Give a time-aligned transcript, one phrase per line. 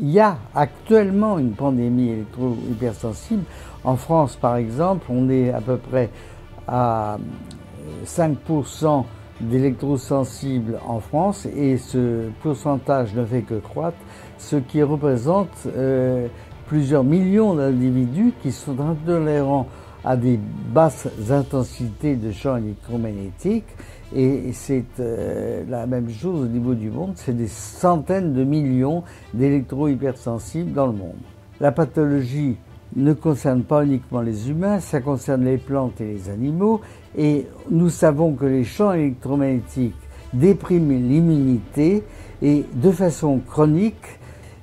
[0.00, 3.42] il y a actuellement une pandémie électro-hypersensible.
[3.84, 6.10] En France, par exemple, on est à peu près
[6.66, 7.18] à
[8.04, 9.04] 5%
[9.40, 13.98] d'électrosensibles en France et ce pourcentage ne fait que croître,
[14.38, 16.26] ce qui représente euh,
[16.66, 19.68] plusieurs millions d'individus qui sont intolérants
[20.04, 20.38] à des
[20.72, 23.66] basses intensités de champs électromagnétiques
[24.14, 29.02] et c'est euh, la même chose au niveau du monde, c'est des centaines de millions
[29.34, 31.16] d'électro-hypersensibles dans le monde.
[31.60, 32.56] La pathologie
[32.96, 36.80] ne concerne pas uniquement les humains, ça concerne les plantes et les animaux,
[37.16, 39.94] et nous savons que les champs électromagnétiques
[40.32, 42.04] dépriment l'immunité.
[42.40, 44.20] Et de façon chronique,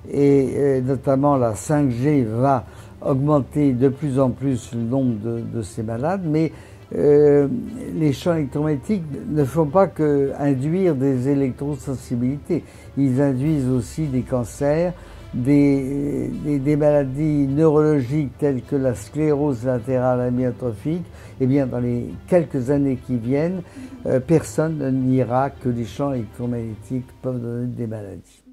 [0.09, 2.65] et euh, notamment la 5G va
[3.01, 6.51] augmenter de plus en plus le nombre de, ces malades, mais
[6.93, 7.47] euh,
[7.95, 12.63] les champs électromagnétiques ne font pas que induire des électrosensibilités,
[12.97, 14.93] ils induisent aussi des cancers,
[15.33, 21.05] des, des, maladies neurologiques telles que la sclérose latérale amyotrophique,
[21.41, 23.61] eh bien, dans les quelques années qui viennent,
[24.05, 28.43] euh, personne ne niera que les champs électromagnétiques peuvent donner des maladies.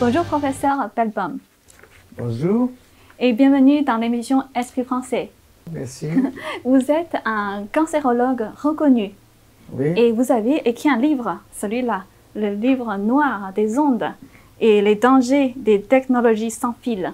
[0.00, 1.38] Bonjour, professeur Belbaum.
[2.16, 2.70] Bonjour.
[3.20, 5.30] Et bienvenue dans l'émission Esprit français.
[5.72, 6.06] Merci.
[6.64, 9.10] Vous êtes un cancérologue reconnu.
[9.72, 9.86] Oui.
[9.96, 12.04] Et vous avez écrit un livre, celui-là,
[12.36, 14.06] le livre noir des ondes
[14.60, 17.12] et les dangers des technologies sans fil.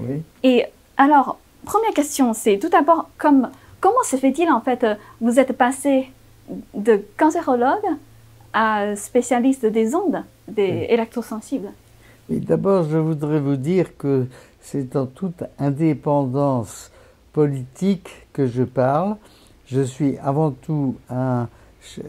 [0.00, 0.22] Oui.
[0.42, 0.64] Et
[0.96, 4.86] alors, première question, c'est tout d'abord, comme, comment se fait-il en fait,
[5.20, 6.08] vous êtes passé
[6.74, 7.86] de cancérologue
[8.54, 11.68] à spécialiste des ondes, des électrosensibles?
[12.28, 14.26] D'abord, je voudrais vous dire que
[14.62, 16.90] c'est en toute indépendance
[17.32, 19.16] politique que je parle.
[19.66, 21.48] Je suis avant tout un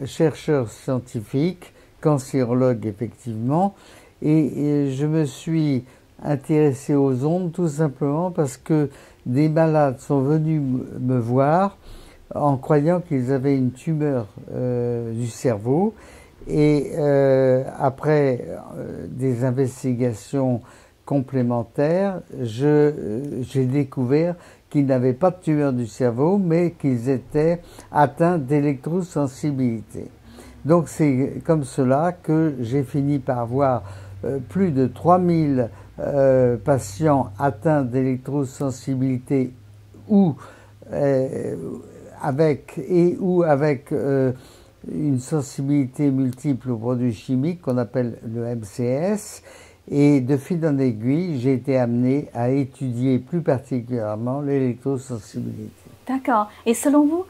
[0.06, 3.74] chercheur scientifique cancérologue effectivement,
[4.22, 5.84] et, je me suis
[6.22, 8.88] intéressé aux ondes tout simplement parce que
[9.26, 10.62] des malades sont venus
[11.00, 11.76] me voir
[12.34, 15.94] en croyant qu'ils avaient une tumeur euh, du cerveau
[16.46, 20.60] et euh, après euh, des investigations
[21.04, 24.36] complémentaires, j'ai découvert
[24.70, 27.60] qu'ils n'avaient pas de tumeur du cerveau, mais qu'ils étaient
[27.92, 30.10] atteints d'électrosensibilité.
[30.64, 33.82] Donc c'est comme cela que j'ai fini par voir
[34.24, 35.68] euh, plus de 3000
[36.00, 39.52] euh, patients atteints d'électrosensibilité
[40.08, 40.34] ou
[40.92, 41.56] euh,
[42.22, 49.42] avec et ou avec une sensibilité multiple aux produits chimiques qu'on appelle le MCS.
[49.90, 55.70] Et de fil en aiguille, j'ai été amené à étudier plus particulièrement l'électrosensibilité.
[56.06, 56.48] D'accord.
[56.64, 57.24] Et selon vous,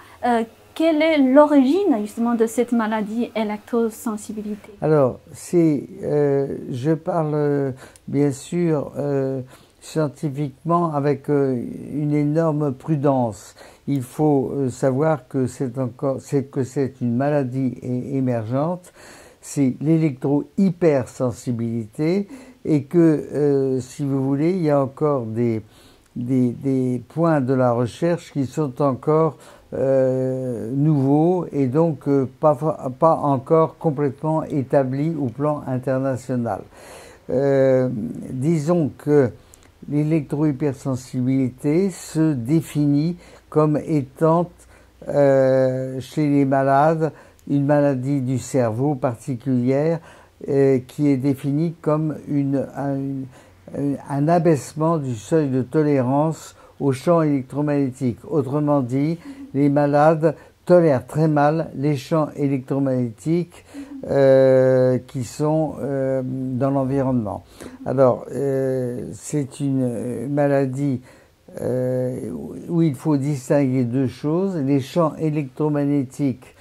[0.75, 4.73] quelle est l'origine justement de cette maladie électrosensibilité?
[4.83, 7.73] Alors, c'est, euh, je parle euh,
[8.09, 9.41] bien sûr euh,
[9.81, 13.55] scientifiquement avec une énorme prudence.
[13.87, 18.93] Il faut savoir que c'est encore, c'est que c'est une maladie émergente.
[19.47, 22.29] C'est l'électro-hypersensibilité
[22.65, 25.61] et que, si vous voulez, il y a encore des,
[26.17, 29.37] des, points de la recherche qui sont encore
[29.73, 32.55] euh, nouveau et donc euh, pas,
[32.99, 36.63] pas encore complètement établi au plan international.
[37.31, 37.89] Euh,
[38.31, 39.31] disons que
[39.89, 43.17] l'électrohypersensibilité se définit
[43.49, 44.49] comme étant
[45.07, 47.13] chez les malades
[47.49, 50.01] une maladie du cerveau particulière
[50.87, 52.17] qui est définie comme
[54.09, 58.19] un, abaissement du seuil de tolérance au champ électromagnétique.
[58.29, 59.19] Autrement dit,
[59.55, 60.35] les malades
[60.65, 63.65] tolèrent très mal les champs électromagnétiques
[64.11, 67.45] euh, qui sont euh, dans l'environnement.
[67.87, 71.01] Alors, euh, c'est une maladie
[72.69, 74.57] où il faut distinguer deux choses.
[74.57, 76.54] Les champs électromagnétiques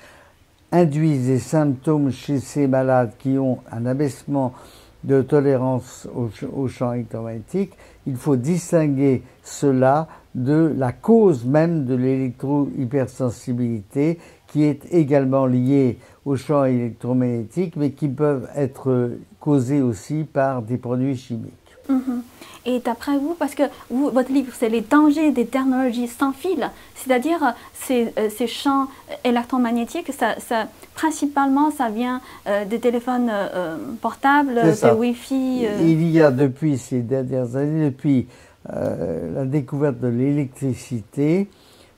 [0.73, 4.53] induisent des symptômes chez ces malades qui ont un abaissement
[5.03, 6.31] de tolérance aux,
[6.67, 7.73] champs électromagnétiques,
[8.07, 14.17] il faut distinguer cela de la cause même de l'électro-hypersensibilité
[14.47, 20.77] qui est également liée aux champs électromagnétiques mais qui peuvent être causés aussi par des
[20.77, 21.62] produits chimiques.
[21.89, 22.21] Mm-hmm.
[22.65, 27.53] Et d'après vous, parce que votre livre, c'est les dangers des technologies sans fil, c'est-à-dire
[27.73, 28.87] ces, euh, ces, champs
[29.25, 35.67] électromagnétiques, ça, ça, principalement, ça vient euh, des téléphones euh, portables, des Wi-Fi.
[35.81, 38.27] Il y a depuis ces dernières années, depuis
[38.65, 41.49] la découverte de l'électricité,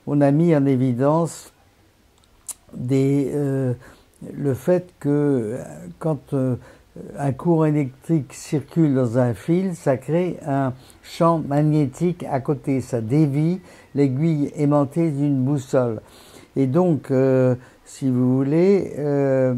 [0.04, 1.52] on a mis en évidence
[2.74, 3.30] des,
[4.34, 5.60] le fait que
[6.00, 6.34] quand
[7.18, 10.72] un courant électrique circule dans un fil, ça crée un
[11.02, 13.60] champ magnétique à côté, ça dévie
[13.94, 16.00] l'aiguille aimantée d'une boussole.
[16.56, 17.54] Et donc, euh,
[17.84, 19.54] si vous voulez, euh,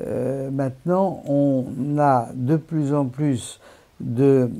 [0.00, 1.64] euh, maintenant, on
[1.98, 3.60] a de plus en plus
[4.00, 4.50] de,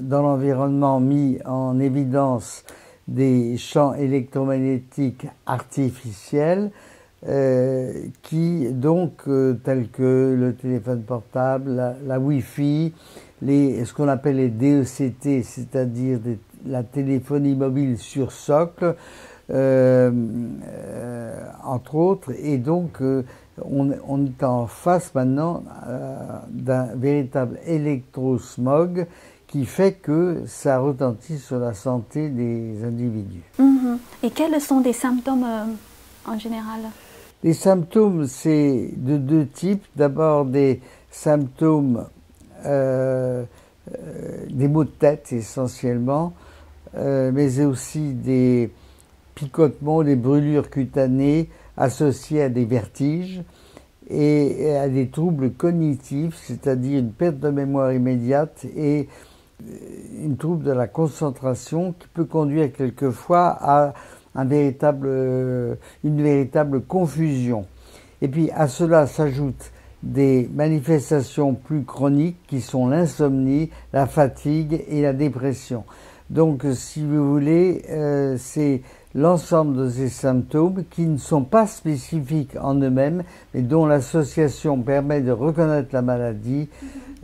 [0.00, 2.64] dans l'environnement mis en évidence
[3.08, 6.87] des champs électromagnétiques artificiels euh,
[8.22, 12.92] qui donc euh, tels que le téléphone portable, la, Wi-Fi,
[13.42, 16.20] ce qu'on appelle les DECT, c'est-à-dire
[16.66, 18.94] la téléphonie mobile sur socle,
[19.50, 20.10] euh,
[20.64, 23.24] euh entre autres, et donc euh,
[23.62, 25.62] on, est en face maintenant
[26.50, 29.06] d'un véritable électrosmog
[29.46, 33.42] qui fait que ça retentit sur la santé des individus.
[33.58, 33.98] -hmm.
[34.22, 35.46] Et quels sont les symptômes
[36.26, 36.80] en général?
[37.44, 39.84] Les symptômes, c'est de deux types.
[39.94, 40.80] D'abord des
[41.10, 42.06] symptômes,
[42.66, 43.44] euh,
[43.94, 46.32] euh, des maux de tête essentiellement,
[46.96, 48.70] euh, mais aussi des
[49.34, 53.42] picotements, des brûlures cutanées associées à des vertiges
[54.10, 59.08] et à des troubles cognitifs, c'est-à-dire une perte de mémoire immédiate et
[60.20, 63.94] une trouble de la concentration qui peut conduire quelquefois à
[64.34, 65.08] un véritable,
[66.04, 67.66] une véritable confusion.
[68.20, 69.70] Et puis à cela s'ajoutent
[70.02, 75.84] des manifestations plus chroniques qui sont l'insomnie, la fatigue et la dépression.
[76.30, 78.82] Donc si vous voulez, euh, c'est
[79.14, 83.22] l'ensemble de ces symptômes qui ne sont pas spécifiques en eux-mêmes,
[83.54, 86.68] mais dont l'association permet de reconnaître la maladie,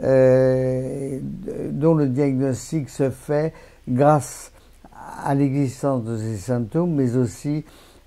[0.02, 1.20] euh,
[1.70, 3.52] dont le diagnostic se fait
[3.86, 4.52] grâce
[5.24, 7.64] à l'existence de ces symptômes, mais aussi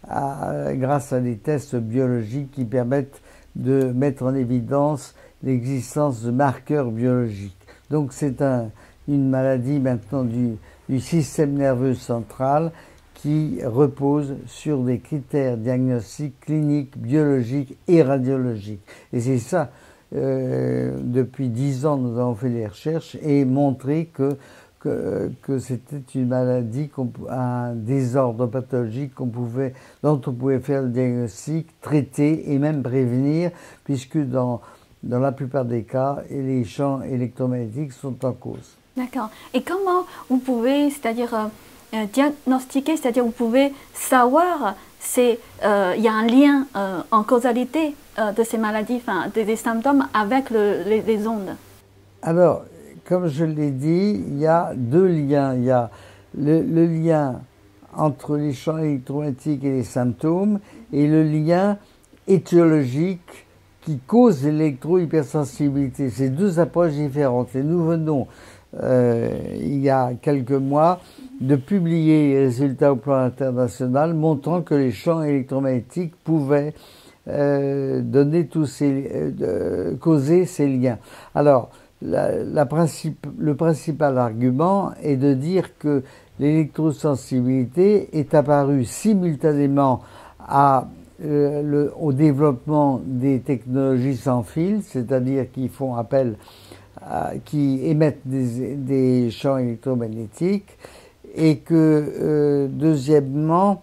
[0.07, 3.21] à, grâce à des tests biologiques qui permettent
[3.55, 7.57] de mettre en évidence l'existence de marqueurs biologiques.
[7.89, 8.69] Donc c'est un,
[9.07, 10.55] une maladie maintenant du,
[10.89, 12.71] du système nerveux central
[13.15, 18.83] qui repose sur des critères diagnostiques cliniques, biologiques et radiologiques.
[19.11, 19.71] Et c'est ça,
[20.15, 24.37] euh, depuis dix ans, nous avons fait des recherches et montré que
[24.87, 26.89] que, que c'était une maladie,
[27.29, 29.73] un désordre pathologique qu'on pouvait,
[30.03, 33.51] dont on pouvait faire le diagnostic, traiter et même prévenir,
[33.83, 34.61] puisque dans,
[35.03, 38.75] dans la plupart des cas, les champs électromagnétiques sont en cause.
[38.95, 39.29] D'accord.
[39.53, 41.49] Et comment vous pouvez, c'est-à-dire
[41.93, 47.95] euh, diagnostiquer, c'est-à-dire vous pouvez savoir s'il euh, y a un lien euh, en causalité
[48.17, 51.55] euh, de ces maladies, enfin, des, des symptômes avec le, les, les ondes?
[52.23, 52.63] Alors,
[53.07, 55.55] comme je l'ai dit, il y a deux liens.
[55.55, 55.89] Il y a
[56.37, 57.41] le, lien
[57.95, 60.59] entre les champs électromagnétiques et les symptômes
[60.91, 61.77] et le lien
[62.27, 63.45] étiologique
[63.81, 66.09] qui cause l'électro-hypersensibilité.
[66.09, 67.55] C'est deux approches différentes.
[67.55, 68.27] Et nous venons,
[68.83, 70.99] euh, il y a quelques mois,
[71.39, 76.73] de publier les résultats au plan international montrant que les champs électromagnétiques pouvaient
[77.29, 80.97] euh, donner tous ces, euh, causer ces liens.
[81.35, 81.69] Alors,
[82.01, 86.03] le principal argument est de dire que
[86.39, 90.01] l'électrosensibilité est apparue simultanément
[91.23, 96.35] euh, au développement des technologies sans fil, c'est-à-dire qui font appel,
[97.45, 100.77] qui émettent des, des, champs électromagnétiques,
[101.35, 101.73] et que
[102.19, 103.81] euh, deuxièmement,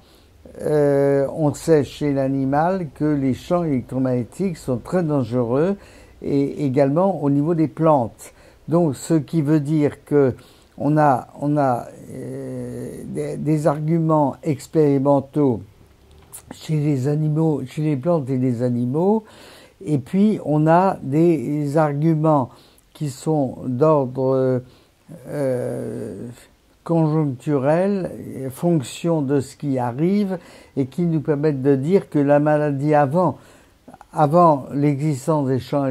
[0.63, 5.77] euh, on sait chez l'animal que les champs électromagnétiques sont très dangereux
[6.25, 8.33] et également au niveau des plantes.
[8.69, 10.35] Donc, ce qui veut dire que
[10.77, 15.61] on a, on a euh, des, arguments expérimentaux
[16.53, 19.25] chez les animaux, chez les plantes et les animaux,
[19.85, 22.49] et puis on a des arguments
[22.93, 24.63] qui sont d'ordre
[25.29, 26.29] euh,
[26.83, 30.39] conjoncturel, fonction de ce qui arrive,
[30.77, 33.39] et qui nous permettent de dire que la maladie avant
[34.15, 35.87] avant l'existence des champs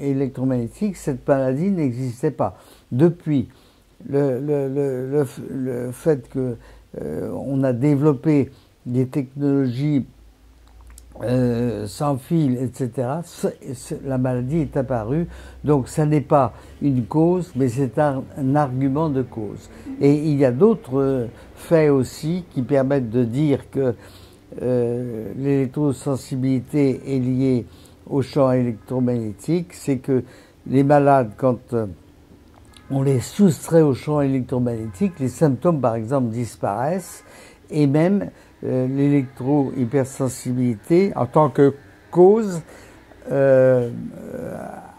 [0.00, 2.56] électromagnétiques, cette maladie n'existait pas.
[2.92, 3.48] Depuis
[4.08, 6.56] le, le, le, le fait que
[7.00, 8.50] euh, a développé
[8.86, 10.04] des technologies
[11.22, 13.08] euh, sans fil, etc.,
[14.04, 15.28] la maladie est apparue.
[15.64, 19.68] Donc, ça n'est pas une cause, mais c'est un, un, argument de cause.
[20.00, 23.94] Et il y a d'autres faits aussi qui permettent de dire que
[24.60, 27.66] euh, l'électrosensibilité est liée
[28.08, 30.24] au champ électromagnétique, c'est que
[30.66, 31.86] les malades, quand euh,
[32.90, 37.22] on les soustrait au champ électromagnétique, les symptômes, par exemple, disparaissent,
[37.70, 38.30] et même
[38.64, 41.74] euh, l'électro-hypersensibilité, en tant que
[42.10, 42.62] cause,
[43.30, 43.90] euh,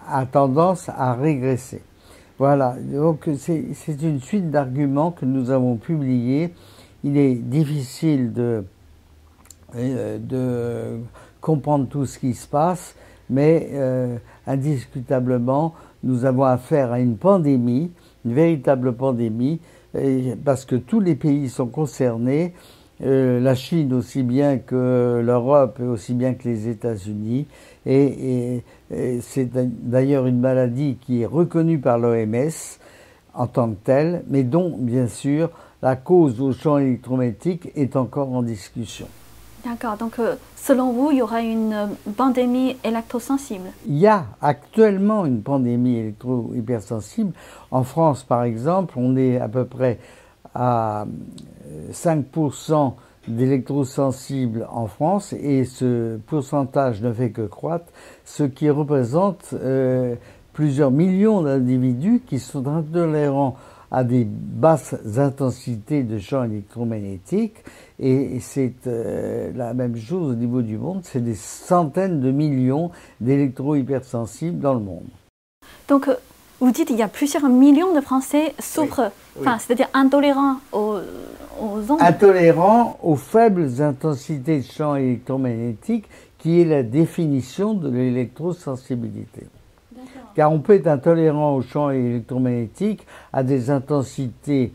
[0.08, 1.82] a tendance à régresser.
[2.38, 6.54] Voilà, donc c'est une suite d'arguments que nous avons publiés.
[7.04, 8.64] Il est difficile de,
[9.76, 11.02] euh, de
[11.40, 12.96] comprendre tout ce qui se passe,
[13.30, 15.74] mais euh, indiscutablement,
[16.04, 17.92] nous avons affaire à une pandémie,
[18.26, 19.60] une véritable pandémie,
[20.46, 22.54] parce que tous les pays sont concernés,
[23.04, 27.48] euh, la Chine aussi bien que l'Europe et aussi bien que les États-Unis.
[27.86, 28.64] Et,
[29.22, 32.52] c'est d'ailleurs une maladie qui est reconnue par l'OMS
[33.34, 35.50] en tant que telle, mais dont, bien sûr,
[35.82, 39.08] la cause au champ électromagnétique est encore en discussion.
[39.64, 41.88] D'accord, donc euh, selon vous, il y aura une euh,
[42.18, 43.70] pandémie électrosensible?
[43.86, 47.34] Il y a actuellement une pandémie électro-hypersensible.
[47.70, 50.00] En France, par exemple, on est à peu près
[50.56, 51.06] à
[51.92, 52.94] 5%
[53.28, 57.86] d'électrosensibles en France et ce pourcentage ne fait que croître,
[58.26, 60.16] ce qui représente euh,
[60.54, 63.56] plusieurs millions d'individus qui sont intolérants
[63.92, 67.58] à des basses intensités de champs électromagnétiques
[68.02, 72.90] et c'est euh, la même chose au niveau du monde, c'est des centaines de millions
[73.20, 75.08] d'électro-hypersensibles dans le monde.
[75.88, 76.16] Donc euh,
[76.60, 80.98] vous dites qu'il y a plusieurs millions de Français souffrent, enfin, c'est-à-dire intolérants aux,
[81.62, 82.02] ondes.
[82.02, 86.06] Intolérants aux faibles intensités de champs électromagnétiques,
[86.40, 89.46] qui est la définition de l'électrosensibilité.
[90.36, 94.72] Car on peut être intolérant aux champs électromagnétiques à des intensités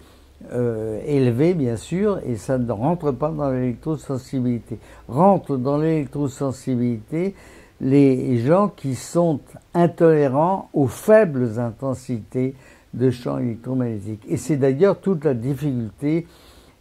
[0.53, 4.79] euh, élevées, bien sûr, et ça ne rentre pas dans l'électrosensibilité.
[5.09, 7.35] Rentre dans l'électrosensibilité
[7.81, 9.41] les gens qui sont
[9.75, 12.55] intolérants aux faibles intensités
[12.95, 14.23] de champs électromagnétiques.
[14.29, 16.26] Et c'est d'ailleurs toute la difficulté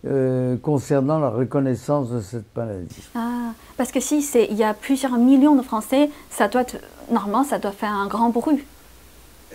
[0.06, 3.10] euh, concernant la reconnaissance de cette maladie.
[3.16, 6.64] Ah, parce que si il y a plusieurs millions de Français, ça doit
[7.12, 8.64] normalement ça doit faire un grand bruit.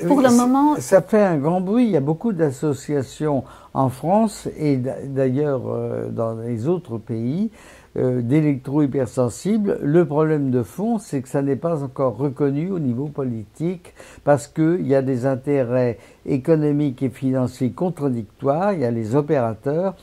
[0.06, 1.84] Pour le moment, ça fait un grand bruit.
[1.84, 7.50] Il y a beaucoup d'associations en France et d'ailleurs euh, dans les autres pays
[7.96, 9.78] euh, d'électro-hypersensibles.
[9.82, 14.46] Le problème de fond, c'est que ça n'est pas encore reconnu au niveau politique parce
[14.46, 19.94] qu'il y a des intérêts économiques et financiers contradictoires, il y a les opérateurs,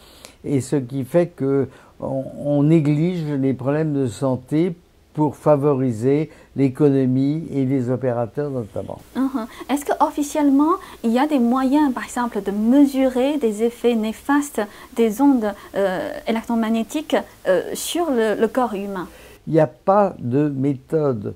[0.44, 1.68] et ce qui fait que
[2.00, 4.76] on néglige les problèmes de santé
[5.18, 9.00] pour favoriser l'économie et les opérateurs notamment.
[9.16, 9.48] Uh-huh.
[9.68, 14.62] Est-ce qu'officiellement, il y a des moyens, par exemple, de mesurer des effets néfastes
[14.96, 17.16] des ondes euh, électromagnétiques
[17.48, 19.08] euh, sur le, corps humain?
[19.48, 21.34] Il n'y a pas de méthode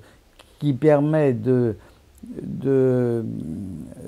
[0.60, 1.76] qui permet de,
[2.24, 3.26] de,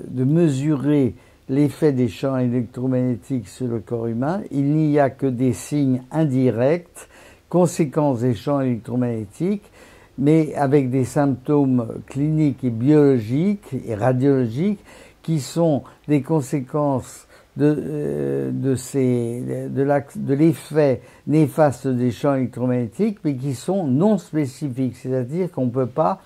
[0.06, 1.16] de mesurer
[1.48, 4.42] l'effet des champs électromagnétiques sur le corps humain.
[4.52, 7.08] Il n'y a que des signes indirects
[7.48, 9.70] conséquences des champs électromagnétiques,
[10.18, 14.80] mais avec des symptômes cliniques et biologiques et radiologiques
[15.22, 23.36] qui sont des conséquences de, euh, de, ces, de l'effet néfaste des champs électromagnétiques, mais
[23.36, 24.96] qui sont non spécifiques.
[24.96, 26.20] C'est-à-dire qu'on peut pas,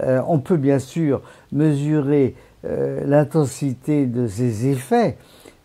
[0.00, 1.22] euh, on peut bien sûr
[1.52, 2.34] mesurer
[2.64, 5.16] euh, l'intensité de ces effets,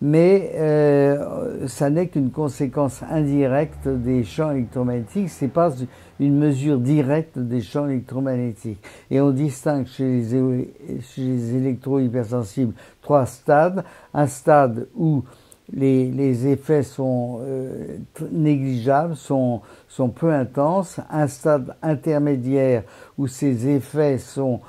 [0.04, 5.72] mais euh, ça n'est qu'une conséquence indirecte des champs électromagnétiques, c'est pas
[6.20, 8.84] une mesure directe des champs électromagnétiques.
[9.10, 13.86] Et on distingue chez les, électro-hypersensibles trois stades.
[14.14, 15.24] Un stade où
[15.72, 17.96] les, les effets sont euh,
[18.30, 21.00] négligeables, sont, sont peu intenses.
[21.10, 22.84] Un stade intermédiaire
[23.18, 24.60] où ces effets sont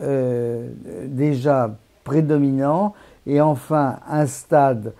[0.00, 0.70] euh,
[1.08, 1.76] déjà
[2.08, 2.94] prédominants
[3.26, 4.94] et enfin un stade,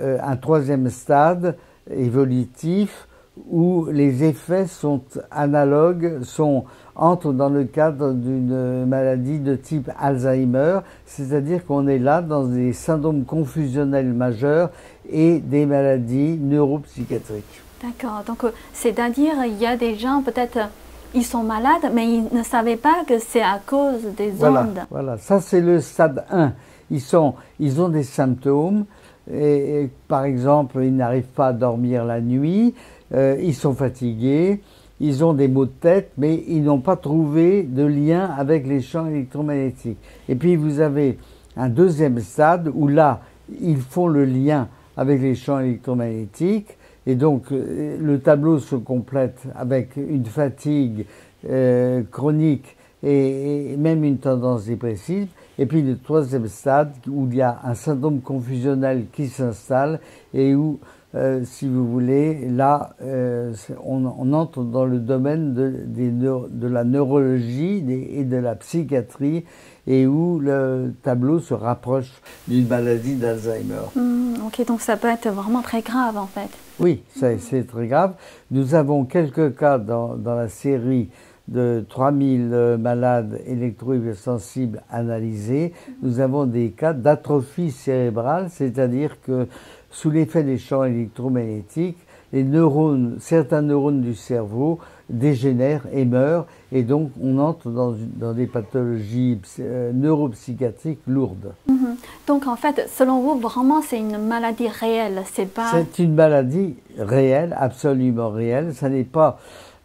[0.00, 1.56] euh, un troisième stade
[1.90, 3.08] évolutif
[3.50, 6.64] où les effets sont analogues, sont,
[6.94, 12.72] entrent dans le cadre d'une maladie de type Alzheimer, c'est-à-dire qu'on est là dans des
[12.72, 14.70] syndromes confusionnels majeurs
[15.10, 17.62] et des maladies neuropsychiatriques.
[17.82, 20.68] D'accord, donc euh, c'est-à-dire il y a des gens peut-être
[21.14, 24.80] ils sont malades, mais ils ne savaient pas que c'est à cause des ondes.
[24.90, 26.52] Voilà, ça c'est le stade 1
[26.92, 28.84] ils, sont, ils ont des symptômes.
[29.32, 32.74] Et, par exemple, ils n'arrivent pas à dormir la nuit,
[33.14, 34.60] euh, ils sont fatigués,
[35.00, 38.80] ils ont des maux de tête, mais ils n'ont pas trouvé de lien avec les
[38.80, 39.98] champs électromagnétiques.
[40.28, 41.18] Et puis vous avez
[41.56, 43.20] un deuxième stade où là,
[43.60, 49.42] ils font le lien avec les champs électromagnétiques, et donc euh, le tableau se complète
[49.54, 51.06] avec une fatigue
[51.48, 55.28] euh, chronique et, même une tendance dépressive.
[55.58, 60.00] Et puis le troisième stade, où il y a un syndrome confusionnel qui s'installe
[60.32, 60.78] et où
[61.14, 63.52] euh, si vous voulez, là, euh,
[63.84, 69.44] on, on, entre dans le domaine de, des de la neurologie et de la psychiatrie
[69.86, 72.10] et où le tableau se rapproche
[72.48, 73.90] d'une maladie d'Alzheimer.
[73.94, 76.48] Mmh, ok, donc ça peut être vraiment très grave en fait.
[76.80, 78.14] Oui, c'est très grave.
[78.50, 81.10] Nous avons quelques cas dans, dans la série
[81.48, 85.72] de 3000 malades électrohypersensibles analysés.
[86.02, 89.46] Nous avons des cas d'atrophie cérébrale, c'est-à-dire que
[89.90, 91.98] sous l'effet des champs électromagnétiques,
[92.32, 94.78] les neurones, certains neurones du cerveau
[95.10, 101.52] dégénèrent et meurent, et donc on entre dans, dans des pathologies euh, neuropsychiatriques lourdes.
[101.68, 101.96] Mhm.
[102.26, 105.70] Donc en fait, selon vous, vraiment c'est une maladie réelle, c'est pas.
[105.72, 108.72] C'est une maladie réelle, absolument réelle.
[108.72, 109.38] Ça n'est pas,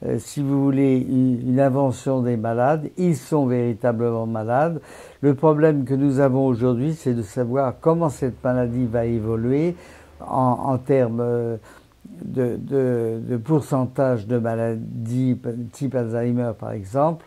[0.05, 2.89] euh, si vous voulez, une, invention des malades.
[2.97, 4.79] Ils sont véritablement malades.
[5.21, 9.75] Le problème que nous avons aujourd'hui, c'est de savoir comment cette maladie va évoluer
[10.19, 11.57] en, termes euh,
[12.23, 15.37] de, pourcentage de maladies
[15.73, 17.25] type Alzheimer, par exemple,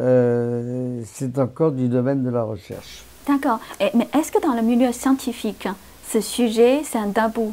[0.00, 3.04] euh, c'est encore du domaine de la recherche.
[3.26, 3.60] D'accord.
[3.94, 5.68] Mais est-ce que dans le milieu scientifique,
[6.08, 7.52] ce sujet, c'est un tabou?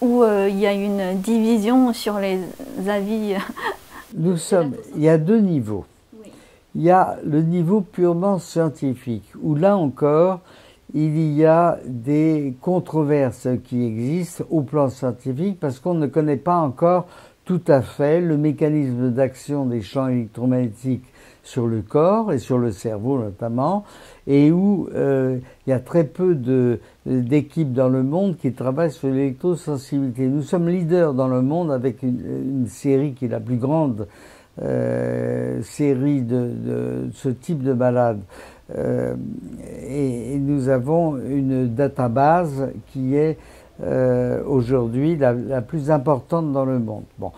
[0.00, 2.38] Ou euh, il y a une division sur les
[2.86, 3.34] avis
[4.16, 4.74] Nous sommes.
[4.96, 5.84] Il y a deux niveaux.
[6.20, 6.30] Oui.
[6.74, 10.40] Il y a le niveau purement scientifique, où là encore,
[10.94, 16.56] il y a des controverses qui existent au plan scientifique parce qu'on ne connaît pas
[16.56, 17.06] encore
[17.44, 21.04] tout à fait le mécanisme d'action des champs électromagnétiques
[21.42, 23.84] sur le corps et sur le cerveau notamment,
[24.26, 26.34] et où euh, il y a très peu
[27.06, 30.26] d'équipes dans le monde qui travaillent sur l'électrosensibilité.
[30.26, 34.06] Nous sommes leaders dans le monde avec une, une série qui est la plus grande
[34.60, 38.20] euh, série de, de, ce type de malades.
[38.76, 39.14] Euh,
[39.86, 43.38] et, et, nous avons une database qui est
[43.82, 47.04] euh, aujourd'hui la, la, plus importante dans le monde.
[47.18, 47.30] Bon.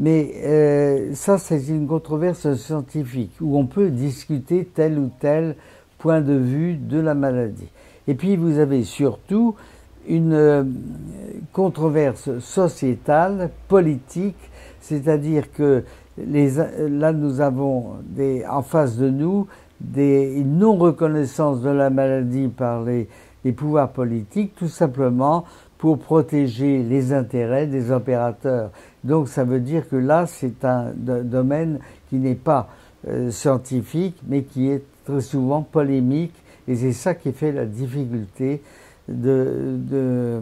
[0.00, 5.56] Mais euh, ça, c'est une controverse scientifique où on peut discuter tel ou tel
[5.98, 7.68] point de vue de la maladie.
[8.08, 9.54] Et puis vous avez surtout
[10.08, 10.64] une euh,
[11.52, 14.38] controverse sociétale, politique,
[14.80, 15.84] c'est-à-dire que
[16.16, 16.52] les,
[16.88, 19.48] là nous avons des, en face de nous
[19.82, 23.06] des, non-reconnaissance de la maladie par les,
[23.44, 25.44] les, pouvoirs politiques, tout simplement
[25.80, 28.70] pour protéger les intérêts des opérateurs.
[29.02, 32.68] Donc ça veut dire que là, c'est un domaine qui n'est pas
[33.08, 36.34] euh, scientifique, mais qui est très souvent polémique,
[36.68, 38.62] et c'est ça qui fait la difficulté
[39.08, 40.40] de, de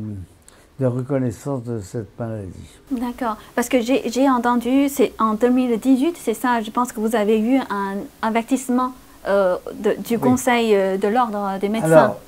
[0.79, 2.79] de reconnaissance de cette maladie.
[2.93, 3.37] D'accord.
[3.55, 7.57] Parce que j'ai entendu, c'est en 2018, c'est ça, je pense que vous avez eu
[7.57, 8.93] un avertissement
[9.27, 11.91] euh, de, du Conseil euh, de l'Ordre des médecins.
[11.91, 12.21] Alors,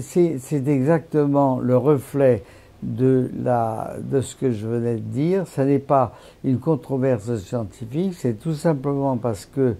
[0.00, 2.42] c'est exactement le reflet
[2.82, 5.46] de, la, de ce que je venais de dire.
[5.46, 9.76] Ce n'est pas une controverse scientifique, c'est tout simplement parce que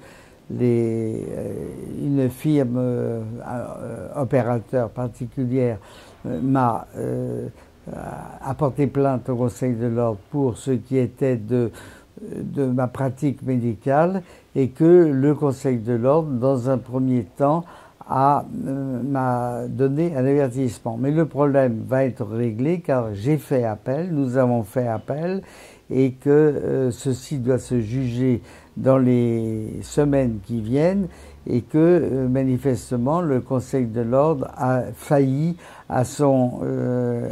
[0.50, 1.54] les, euh,
[2.02, 3.22] une firme euh,
[4.16, 5.78] opérateur particulière
[6.26, 6.86] euh, m'a
[8.44, 11.70] apporté plainte au Conseil de l'Ordre pour ce qui était de
[12.22, 14.22] de ma pratique médicale
[14.54, 17.64] et que le Conseil de l'ordre, dans un premier temps,
[18.10, 20.98] a euh, m'a donné un avertissement.
[21.00, 25.42] Mais le problème va être réglé car j'ai fait appel, nous avons fait appel
[25.90, 28.42] et que euh, ceci doit se juger
[28.76, 31.06] dans les semaines qui viennent
[31.46, 35.56] et que euh, manifestement le Conseil de l'ordre a failli
[35.88, 36.60] à, son,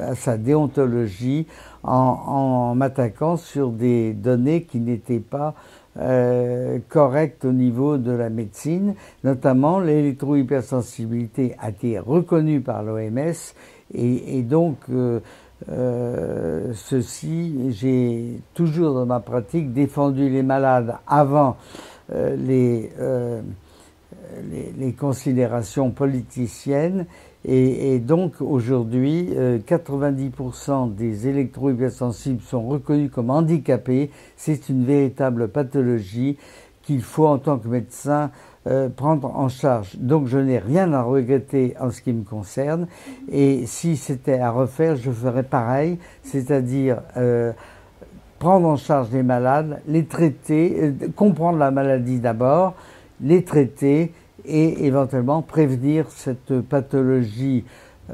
[0.00, 1.46] à sa déontologie
[1.82, 5.54] en, en m'attaquant sur des données qui n'étaient pas
[5.98, 13.34] euh, correctes au niveau de la médecine, notamment l'électrohypersensibilité a été reconnue par l'OMS
[13.94, 15.20] et, et, donc euh,
[15.70, 21.56] euh, ceci, j'ai toujours dans ma pratique défendu les malades avant
[22.12, 22.37] euh,
[23.00, 23.42] euh,
[24.50, 27.06] les, les, considérations politiciennes
[27.44, 34.11] et, et donc aujourd'hui, 90% des électrohypersensibles sont reconnus comme handicapés.
[34.37, 36.37] C'est une véritable pathologie
[36.83, 38.31] qu'il faut en tant que médecin
[38.66, 39.96] euh, prendre en charge.
[39.96, 42.87] Donc je n'ai rien à regretter en ce qui me concerne.
[43.31, 47.53] Et si c'était à refaire, je ferais pareil, c'est-à-dire euh,
[48.38, 52.74] prendre en charge les malades, les traiter, euh, comprendre la maladie d'abord,
[53.20, 54.12] les traiter
[54.48, 57.64] et éventuellement prévenir cette pathologie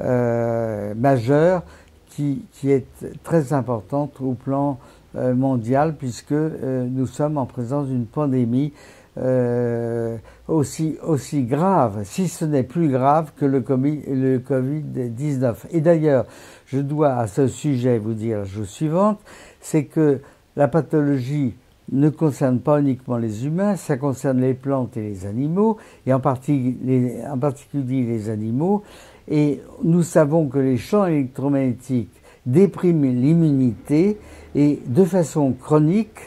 [0.01, 1.63] euh, majeure
[2.09, 2.85] qui, qui, est
[3.23, 4.77] très importante au plan
[5.15, 8.73] euh, mondial puisque euh, nous sommes en présence d'une pandémie
[9.17, 10.17] euh,
[10.49, 15.55] aussi, aussi grave, si ce n'est plus grave que le, le Covid-19.
[15.71, 16.25] Et d'ailleurs,
[16.65, 19.19] je dois à ce sujet vous dire la chose suivante,
[19.61, 20.19] c'est que
[20.57, 21.55] la pathologie
[21.91, 26.19] ne concerne pas uniquement les humains, ça concerne les plantes et les animaux, et en,
[26.19, 28.83] particulier les animaux.
[29.27, 34.17] Et nous savons que les champs électromagnétiques dépriment l'immunité
[34.53, 36.19] et de façon chronique,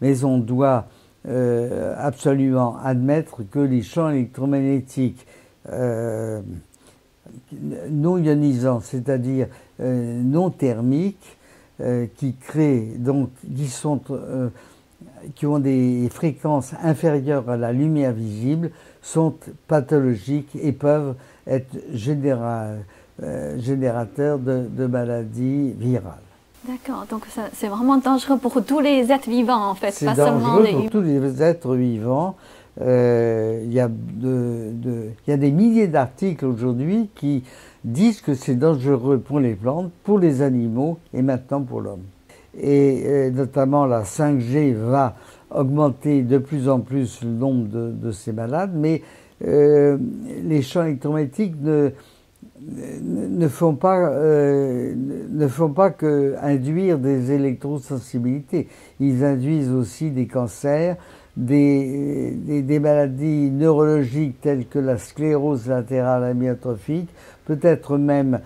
[0.00, 0.86] mais on doit
[1.26, 5.26] euh, absolument admettre que les champs électromagnétiques
[5.70, 6.42] euh,
[7.90, 9.48] non ionisants, c'est-à-dire
[9.80, 11.36] euh, non thermiques,
[12.16, 14.00] qui créent donc qui sont
[15.34, 18.70] qui ont des fréquences inférieures à la lumière visible
[19.02, 19.34] sont
[19.68, 21.14] pathologiques et peuvent
[21.46, 22.78] être générateurs
[24.38, 26.24] de maladies virales.
[26.66, 30.72] D'accord, donc c'est vraiment dangereux pour tous les êtres vivants en fait, seulement les...
[30.72, 32.36] pour tous les êtres vivants.
[32.80, 37.44] Euh, il y, a des milliers d'articles aujourd'hui qui
[37.84, 42.02] disent que c'est dangereux pour les plantes, pour les animaux et maintenant pour l'homme.
[42.60, 45.16] Et euh, notamment la 5G va
[45.50, 49.02] augmenter de plus en plus le nombre de, ces malades, mais
[49.46, 49.98] euh,
[50.42, 51.90] les champs électromagnétiques ne,
[52.60, 58.68] ne font pas euh, ne font pas que induire des électrosensibilités.
[59.00, 60.96] Ils induisent aussi des cancers,
[61.36, 67.10] des, des, maladies neurologiques telles que la sclérose latérale amyotrophique,
[67.44, 68.40] peut-être même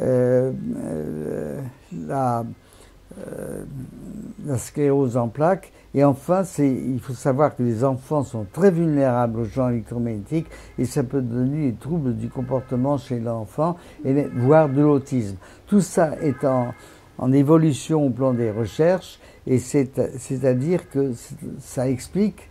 [0.00, 0.52] euh,
[3.18, 3.64] euh,
[4.46, 9.40] la, sclérose en plaques et enfin, il faut savoir que les enfants sont très vulnérables
[9.40, 10.46] aux champs électromagnétiques
[10.78, 13.76] et ça peut donner des troubles du comportement chez l'enfant,
[14.34, 15.36] voire de l'autisme.
[15.66, 16.72] Tout ça est en,
[17.32, 21.12] évolution au plan des recherches et c'est-à-dire que
[21.60, 22.48] ça explique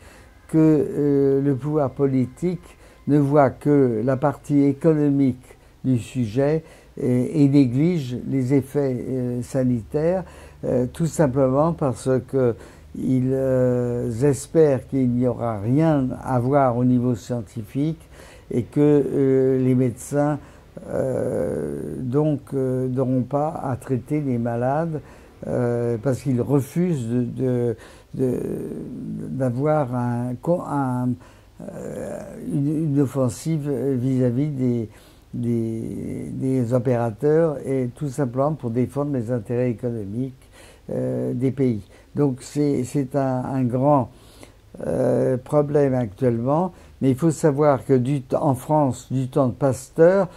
[0.48, 6.64] que euh, le pouvoir politique ne voit que la partie économique du sujet
[6.98, 10.24] et, néglige les effets euh, sanitaires,
[10.64, 12.56] euh, tout simplement parce que
[12.96, 18.02] ils euh, espèrent qu'il n'y aura rien à voir au niveau scientifique
[18.52, 20.40] et que euh, les médecins
[22.00, 25.02] donc n'auront pas à traiter les malades
[26.02, 27.08] parce qu'ils refusent
[29.30, 31.14] d'avoir de,
[32.54, 34.90] une, offensive vis-à-vis des,
[35.34, 40.41] des, des, opérateurs et tout simplement pour défendre les intérêts économiques
[40.92, 41.82] des pays.
[42.16, 44.10] Donc c'est un, un, grand
[44.86, 50.28] euh, problème actuellement, mais il faut savoir que du, en France, du temps de Pasteur,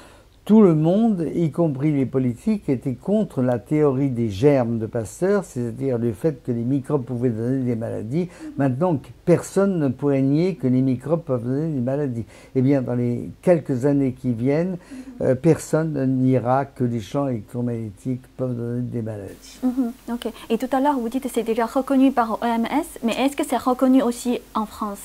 [0.45, 5.43] tout le monde, y compris les politiques, était contre la théorie des germes de Pasteur,
[5.43, 8.29] c'est-à-dire le fait que les microbes pouvaient donner des maladies.
[8.59, 12.27] Maintenant, personne ne pourrait nier que les microbes peuvent donner des maladies.
[12.55, 14.77] Eh bien, dans les quelques années qui viennent,
[15.23, 19.61] euh, personne ne niera que les champs électromagnétiques peuvent donner des maladies.
[19.63, 20.29] Mhm, ok.
[20.51, 23.45] Et tout à l'heure, vous dites que c'est déjà reconnu par OMS, mais est-ce que
[23.47, 25.01] c'est reconnu aussi en France?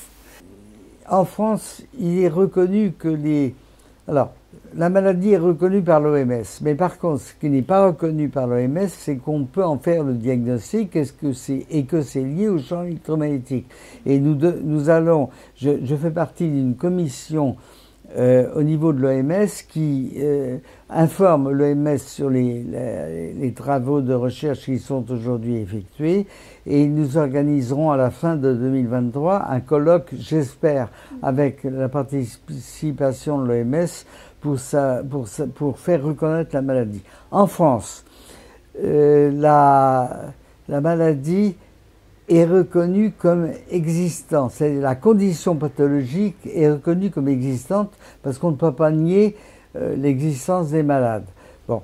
[1.09, 3.55] En France, il est reconnu que les...
[4.05, 4.33] Alors,
[4.75, 8.47] la maladie est reconnue par l'OMS, mais par contre, ce qui n'est pas reconnu par
[8.47, 10.95] l'OMS, c'est qu'on peut en faire le diagnostic.
[10.95, 11.27] Est-ce que
[11.71, 13.67] et que c'est lié au champ électromagnétique?
[14.05, 17.55] Et nous, nous allons, je, je fais partie d'une commission
[18.17, 20.57] euh, au niveau de l'OMS qui euh,
[20.89, 22.65] informe l'OMS sur les,
[23.37, 26.25] les, travaux de recherche qui sont aujourd'hui effectués.
[26.65, 30.89] Et nous organiserons à la fin de 2023 un colloque, j'espère,
[31.21, 33.87] avec la participation de l'OMS
[34.41, 34.57] pour,
[35.09, 37.01] pour, pour faire reconnaître la maladie.
[37.31, 38.05] En France,
[38.83, 40.31] euh, la,
[40.67, 41.55] la maladie
[42.29, 44.51] est reconnue comme existante.
[44.53, 49.35] C'est la condition pathologique est reconnue comme existante parce qu'on ne peut pas nier
[49.75, 51.25] euh, l'existence des malades.
[51.67, 51.81] Bon,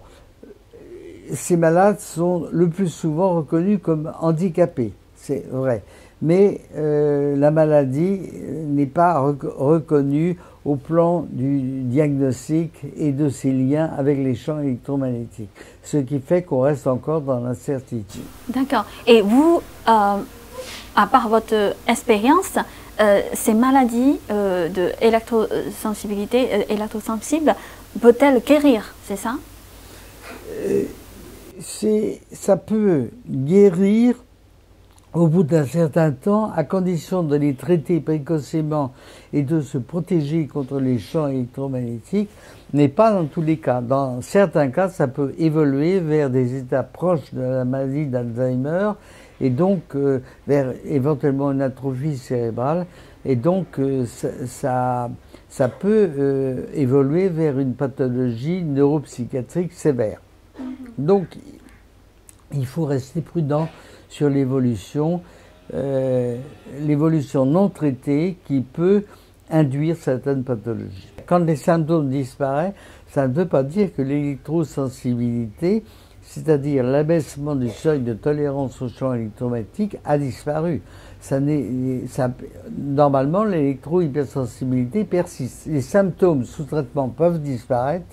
[1.33, 5.83] ces malades sont le plus souvent reconnus comme handicapés, c'est vrai.
[6.21, 8.21] Mais euh, la maladie
[8.67, 15.49] n'est pas reconnue au plan du diagnostic et de ses liens avec les champs électromagnétiques,
[15.83, 18.23] ce qui fait qu'on reste encore dans l'incertitude.
[18.49, 18.85] D'accord.
[19.05, 20.17] Et vous, euh,
[20.95, 22.57] à part votre expérience,
[22.99, 27.55] euh, ces maladies euh, de électrosensibilité, électrosensible,
[28.01, 29.35] peut-elle guérir, c'est ça?
[32.31, 34.15] Ça peut guérir
[35.15, 38.91] au bout d'un certain temps, à condition de les traiter précocement
[39.31, 42.29] et de se protéger contre les champs électromagnétiques,
[42.73, 43.79] n'est pas dans tous les cas.
[43.79, 48.91] Dans certains cas, ça peut évoluer vers des états proches de la maladie d'Alzheimer
[49.39, 52.85] et donc euh, vers éventuellement une atrophie cérébrale.
[53.23, 55.09] Et donc, euh, ça,
[55.47, 60.19] ça, peut euh, évoluer vers une pathologie neuropsychiatrique sévère.
[60.59, 60.65] Mm-hmm.
[60.99, 61.37] Donc,
[62.53, 63.67] il faut rester prudent
[64.15, 65.21] sur l'évolution,
[65.73, 66.37] euh,
[66.79, 69.03] l'évolution non traitée qui peut
[69.49, 71.09] induire certaines pathologies.
[71.25, 72.75] Quand les symptômes disparaissent,
[73.07, 75.83] ça ne veut pas dire que l'électrosensibilité,
[76.21, 80.81] c'est-à-dire l'abaissement du seuil de tolérance au champ électromagnétique, a disparu.
[81.19, 81.41] Ça
[82.07, 82.31] ça,
[82.77, 85.65] normalement, l'électro-hypersensibilité persiste.
[85.65, 88.05] Les symptômes sous traitement peuvent disparaître,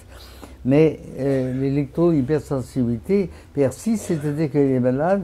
[0.64, 5.22] mais euh, l'électro-hypersensibilité persiste, c'est-à-dire que les malades,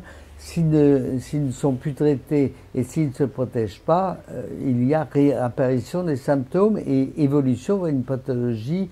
[0.49, 5.05] s'ils ne, sont plus traités et s'ils ne se protègent pas, euh, il y a
[5.05, 8.89] réapparition des symptômes et évolution vers une pathologie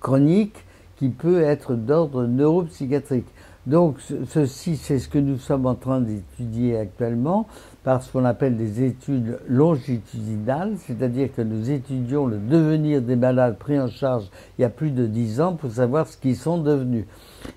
[0.00, 0.56] chronique
[0.96, 3.26] qui peut être d'ordre neuropsychiatrique.
[3.66, 7.46] Donc ceci, c'est ce que nous sommes en train d'étudier actuellement
[7.84, 13.58] par ce qu'on appelle des études longitudinales, c'est-à-dire que nous étudions le devenir des malades
[13.58, 16.58] pris en charge il y a plus de dix ans pour savoir ce qu'ils sont
[16.58, 17.04] devenus.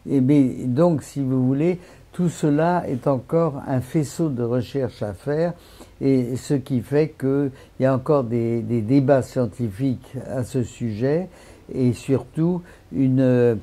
[0.10, 1.80] Et donc, si vous voulez,
[2.14, 5.54] tout cela est encore un faisceau de recherche à faire
[6.02, 11.30] et ce qui fait qu'il y a encore des, débats scientifiques à ce sujet
[11.74, 13.58] et surtout une,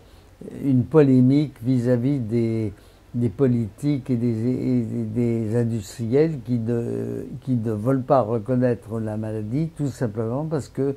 [0.90, 2.72] polémique vis-à-vis des,
[3.36, 10.94] politiques et des, industriels qui ne veulent pas reconnaître la maladie tout simplement parce que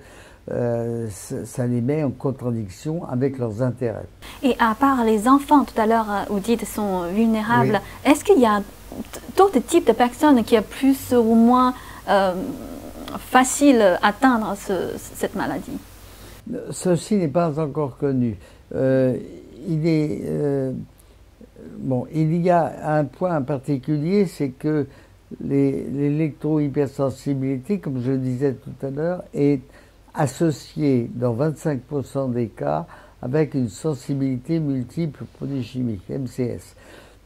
[0.49, 4.07] euh, ça les met en contradiction avec leurs intérêts.
[4.41, 8.39] Et à part les enfants, tout à l'heure, euh, vous dites, sont vulnérables, est-ce qu'il
[8.39, 8.63] y a
[9.37, 11.75] d'autres types de personnes qui sont plus ou moins
[12.09, 12.33] euh,
[13.19, 15.77] facile à atteindre cette maladie?
[16.71, 18.35] Ceci n'est pas encore connu.
[18.73, 20.73] il est
[21.77, 24.87] bon, il y a un point en particulier, c'est que
[25.39, 29.61] l'électro-hypersensibilité, comme je le disais tout à l'heure, est
[30.13, 32.85] associée dans 25% des cas
[33.21, 36.75] avec une sensibilité multiple produits chimiques, MCS.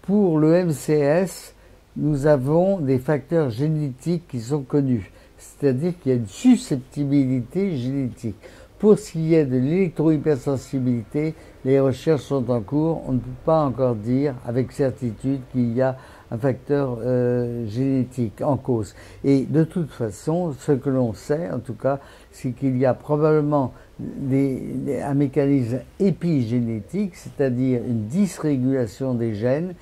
[0.02, 1.54] Pour le MCS,
[1.98, 8.36] nous avons des facteurs génétiques qui sont connus, c'est-à-dire qu'il y a une susceptibilité génétique.
[8.78, 13.02] Pour ce qui est de l'électro-hypersensibilité, les recherches sont en cours.
[13.08, 15.98] On ne peut pas encore dire avec certitude qu'il y a
[16.30, 18.93] un facteur euh, génétique en cause.
[19.24, 22.00] Et de toute façon, ce que l'on sait, en tout cas,
[22.36, 23.71] c'est qu'il y a probablement
[24.02, 29.74] un mécanisme épigénétique, c'est-à-dire une dysrégulation des gènes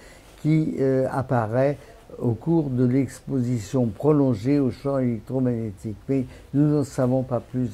[0.42, 1.78] qui euh, apparaît
[2.22, 5.98] au cours de l'exposition prolongée au champ électromagnétique.
[6.08, 7.70] Mais nous n'en savons pas plus.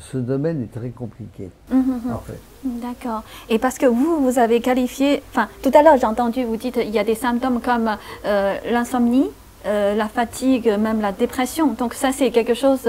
[0.00, 2.00] Ce domaine est très compliqué, mhm.
[2.10, 2.40] en fait.
[2.64, 3.22] D'accord.
[3.50, 6.78] Et parce que vous, vous avez qualifié, enfin, tout à l'heure j'ai entendu vous dites
[6.82, 7.90] il y a des symptômes comme
[8.24, 9.28] euh, l'insomnie,
[9.66, 11.74] euh, la fatigue, même la dépression.
[11.74, 12.88] Donc ça c'est quelque chose,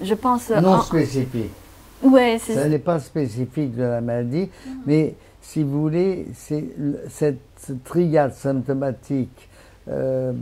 [0.00, 0.50] je pense...
[0.50, 1.50] Non spécifique.
[2.02, 4.72] Ouais, ça n'est pas spécifique de la maladie, mhm.
[4.86, 6.64] mais si vous voulez, c'est
[7.08, 9.48] cette triade symptomatique
[9.88, 10.32] euh,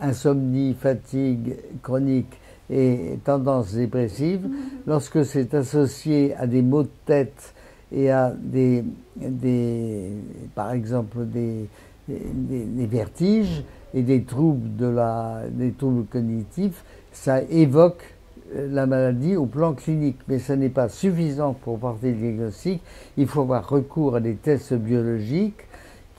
[0.00, 2.32] insomnie, fatigue chronique
[2.70, 4.56] et tendance dépressive, mhm.
[4.86, 7.54] lorsque c'est associé à des maux de tête
[7.92, 8.84] et à des,
[9.16, 10.12] des
[10.54, 11.68] par exemple des,
[12.08, 18.04] des, vertiges et des troubles de la, des troubles cognitifs, ça évoque
[18.54, 22.82] la maladie au plan clinique, mais ce n'est pas suffisant pour porter le diagnostic.
[23.16, 25.64] Il faut avoir recours à des tests biologiques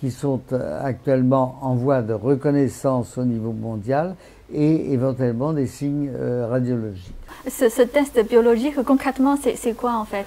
[0.01, 4.15] qui sont euh, actuellement en voie de reconnaissance au niveau mondial
[4.51, 7.13] et éventuellement des signes euh, radiologiques.
[7.47, 10.25] Ce, test biologique, concrètement, c'est quoi en fait?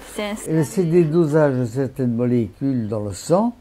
[0.49, 3.53] Euh, C'est des dosages de certaines molécules dans le sang,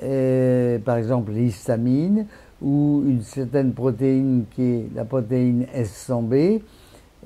[0.00, 2.26] par exemple l'histamine
[2.62, 6.62] ou une certaine protéine qui est la protéine S100B,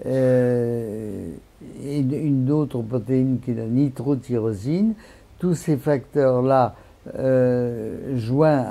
[0.05, 4.95] et une autre protéine qui est la nitrotyrosine.
[5.39, 6.75] Tous ces facteurs-là
[7.17, 8.65] euh, joint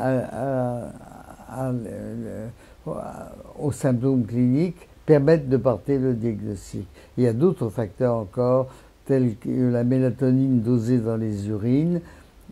[3.60, 6.86] aux symptômes cliniques permettent de porter le diagnostic.
[7.18, 8.68] Il y a d'autres facteurs encore,
[9.06, 12.02] tels que la mélatonine dosée dans les urines,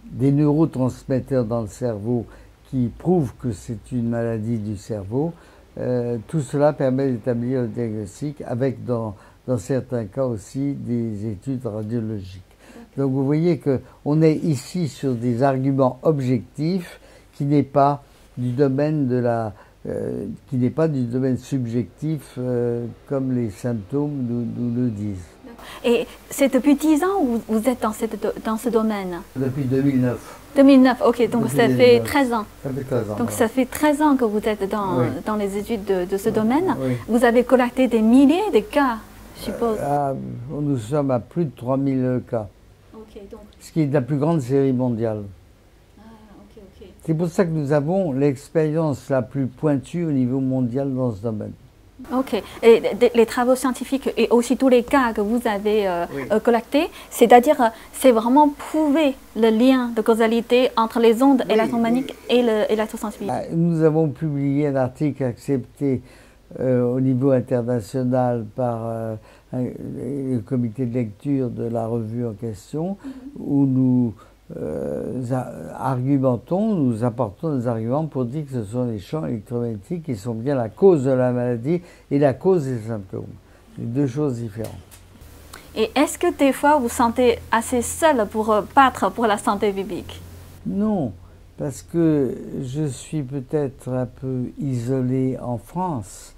[0.06, 2.26] des neurotransmetteurs dans le cerveau
[2.70, 5.34] qui prouvent que c'est une maladie du cerveau.
[5.78, 9.16] Euh, tout cela permet d'établir le diagnostic avec dans,
[9.48, 12.42] dans certains cas aussi des études radiologiques.
[12.98, 17.00] Donc vous voyez qu'on est ici sur des arguments objectifs
[17.34, 18.04] qui n'est pas
[18.38, 19.54] du domaine de la
[19.88, 25.28] euh, qui n'est pas du domaine subjectif euh, comme les symptômes nous, le disent.
[25.84, 29.22] Et c'est depuis 10 ans que vous êtes dans, cette, dans ce domaine?
[29.36, 30.45] Depuis 2009.
[30.56, 32.46] 2009, ok, donc ça fait 13 ans.
[32.64, 33.16] Ça fait 13 ans.
[33.18, 36.30] Donc ça fait 13 ans que vous êtes dans, dans les études de, de ce
[36.30, 36.76] domaine.
[37.08, 38.98] Vous avez collecté des milliers de cas
[39.38, 39.78] je suppose.
[39.82, 40.14] Ah,
[40.50, 42.48] nous sommes à plus de 3000 cas.
[42.94, 43.42] Donc.
[43.60, 45.24] Ce qui est la plus grande série mondiale.
[45.98, 46.04] Ah,
[46.40, 46.88] ok, ok.
[47.06, 51.22] C'est pour ça que nous avons l'expérience la plus pointue au niveau mondial dans ce
[51.22, 51.54] domaine.
[52.14, 52.42] Ok.
[52.64, 52.82] Et
[53.14, 56.22] les travaux scientifiques et aussi tous les cas que vous avez euh, Oui.
[56.32, 61.54] euh, collectés, c'est-à-dire, euh, c'est vraiment prouver le lien de causalité entre les ondes Oui,
[61.54, 63.36] électromagnétiques et le- l'électrosensibilité.
[63.50, 66.02] Bah, Nous avons publié un article accepté
[66.60, 69.16] euh, au niveau international par euh,
[69.54, 72.98] un- le comité de lecture de la revue en question,
[73.40, 74.14] où nous
[74.56, 75.24] euh,
[75.76, 80.36] argumentons, nous apportons des arguments pour dire que ce sont les champs électromagnétiques qui sont
[80.36, 81.82] bien la cause de la maladie
[82.12, 83.34] et la cause des symptômes.
[83.78, 84.72] Deux choses différentes.
[85.76, 89.72] Et est-ce que des fois vous sentez assez seul pour euh, battre pour la santé
[89.72, 90.22] publique?
[90.66, 91.12] Non,
[91.58, 96.36] parce que je suis peut-être un peu isolé en France,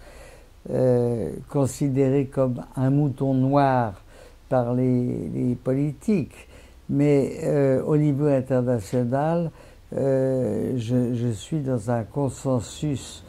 [0.69, 4.01] euh, considéré comme un mouton noir
[4.47, 6.47] par les, les politiques,
[6.89, 9.51] mais euh, au niveau international,
[9.95, 13.23] euh, je, je suis dans un consensus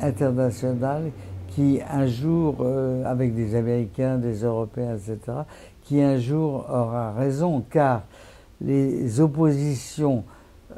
[0.00, 1.10] international
[1.50, 5.38] qui un jour, euh, avec des Américains, des Européens, etc.,
[5.82, 8.02] qui un jour aura raison, car
[8.60, 10.24] les oppositions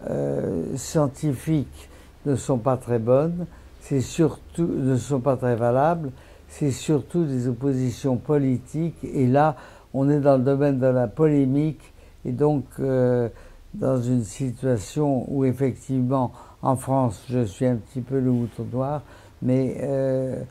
[0.08, 1.90] euh, scientifiques
[2.24, 3.46] ne sont pas très bonnes,
[3.80, 6.10] c'est surtout ne sont pas très valables,
[6.48, 9.56] c'est surtout des oppositions politiques et là
[9.92, 11.89] on est dans le domaine de la polémique
[12.24, 13.28] et donc euh,
[13.74, 18.32] dans une situation où effectivement en France je suis un petit peu le
[18.72, 19.02] noir,
[19.42, 20.42] mais euh,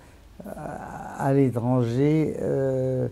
[0.46, 3.10] à à l'étranger, euh,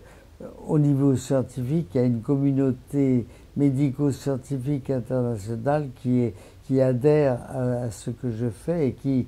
[0.66, 7.84] au niveau scientifique, il y a une communauté médico-scientifique internationale qui, est, qui adhère à,
[7.84, 9.26] à ce que je fais et qui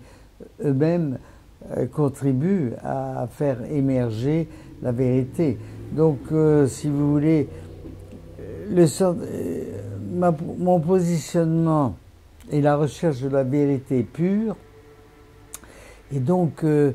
[0.65, 1.19] eux-mêmes
[1.77, 4.49] euh, contribuent à faire émerger
[4.83, 5.59] la vérité.
[5.93, 7.49] Donc, euh, si vous voulez,
[8.71, 11.97] le, euh, mon positionnement
[12.51, 14.57] est la recherche de la vérité pure.
[16.13, 16.93] Et donc, euh,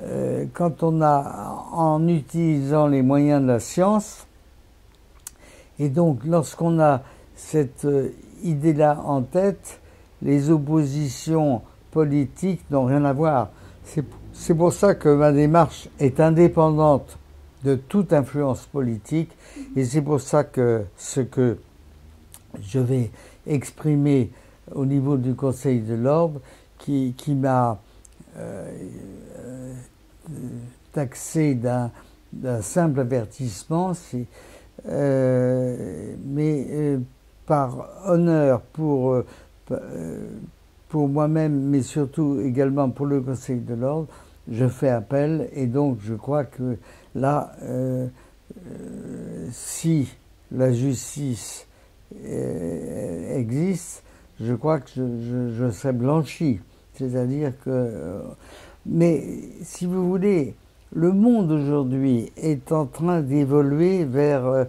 [0.00, 4.26] euh, quand on a, en utilisant les moyens de la science,
[5.78, 7.02] et donc lorsqu'on a
[7.34, 7.86] cette
[8.42, 9.80] idée-là en tête,
[10.22, 13.50] les oppositions politiques n'ont rien à voir.
[14.32, 17.18] C'est pour ça que ma démarche est indépendante
[17.64, 19.30] de toute influence politique,
[19.74, 21.56] et c'est pour ça que ce que
[22.62, 23.10] je vais
[23.46, 24.30] exprimer
[24.72, 26.40] au niveau du Conseil de l'ordre,
[26.78, 27.80] qui, qui m'a
[28.36, 28.70] euh,
[29.48, 29.72] euh,
[30.92, 33.92] taxé d'un simple avertissement,
[34.86, 36.98] euh, mais euh,
[37.46, 39.22] par honneur pour,
[40.88, 44.08] pour moi-même, mais surtout également pour le Conseil de l'ordre,
[44.50, 46.76] je fais appel et donc je crois que
[47.14, 48.06] là, euh,
[48.56, 50.08] euh, si
[50.50, 51.66] la justice
[52.24, 54.02] euh, existe,
[54.40, 56.60] je crois que je, je, je serai blanchi.
[56.94, 58.22] C'est-à-dire que...
[58.86, 59.24] mais
[59.62, 60.54] si vous voulez,
[60.94, 64.66] le monde aujourd'hui est en train d'évoluer vers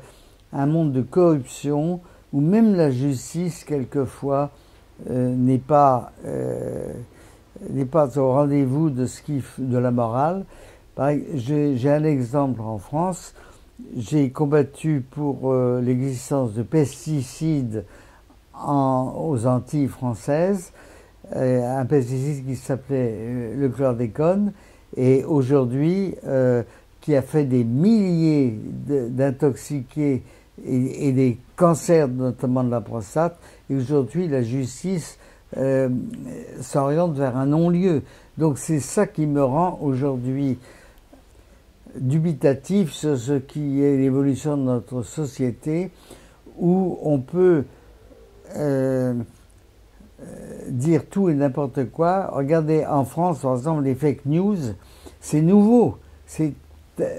[0.51, 1.99] un monde de corruption
[2.34, 4.49] où même la justice, quelquefois,
[5.08, 6.13] n'est pas,
[7.69, 9.05] n'est pas au rendez-vous de,
[9.60, 10.45] de la morale.
[10.97, 13.34] J'ai un exemple en France.
[13.97, 17.84] J'ai combattu pour euh, l'existence de pesticides
[18.53, 20.71] en- aux Antilles françaises,
[21.36, 24.53] euh, un pesticide qui s'appelait euh, le chlordécone,
[24.95, 26.15] et aujourd'hui
[27.01, 30.23] qui a fait des milliers d'intoxiqués
[30.65, 33.38] et, et des cancers, notamment de la prostate,
[33.69, 35.17] et aujourd'hui la justice
[36.62, 38.03] s'oriente vers un non-lieu.
[38.38, 40.58] Donc c'est ça qui me rend aujourd'hui
[41.97, 45.91] dubitatif sur ce qui est l'évolution de notre société,
[46.58, 47.65] où on peut
[48.55, 49.13] euh,
[50.21, 50.25] euh,
[50.69, 52.29] dire tout et n'importe quoi.
[52.31, 54.58] Regardez en France, par exemple, les fake news,
[55.19, 55.97] c'est nouveau.
[56.25, 56.53] C'est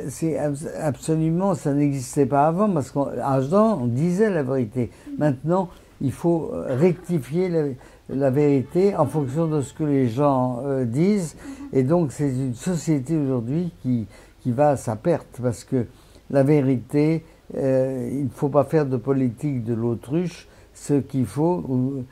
[0.09, 4.91] c'est abs- absolument, ça n'existait pas avant, parce qu'avant, on disait la vérité.
[5.19, 5.69] Maintenant,
[6.01, 7.65] il faut rectifier la,
[8.09, 11.37] la vérité en fonction de ce que les gens euh, disent.
[11.75, 14.07] Et donc, c'est une société aujourd'hui qui,
[14.47, 15.86] qui va à sa perte, parce que
[16.30, 17.24] la vérité,
[17.57, 20.47] euh, il ne faut pas faire de politique de l'autruche.
[20.72, 22.05] Ce qu'il faut,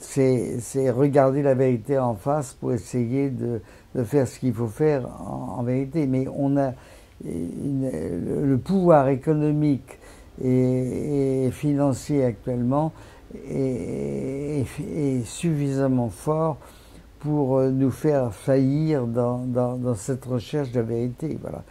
[0.00, 3.60] c'est regarder la vérité en face pour essayer de,
[4.02, 6.08] faire ce qu'il faut faire en, vérité.
[6.08, 6.72] Mais on a
[7.24, 7.92] une-
[8.44, 10.00] le, pouvoir économique
[10.42, 12.92] et, financier actuellement
[13.48, 14.64] est
[15.26, 16.56] suffisamment fort
[17.20, 21.38] pour euh, nous faire faillir dans, dans, cette recherche de vérité.
[21.40, 21.62] Voilà.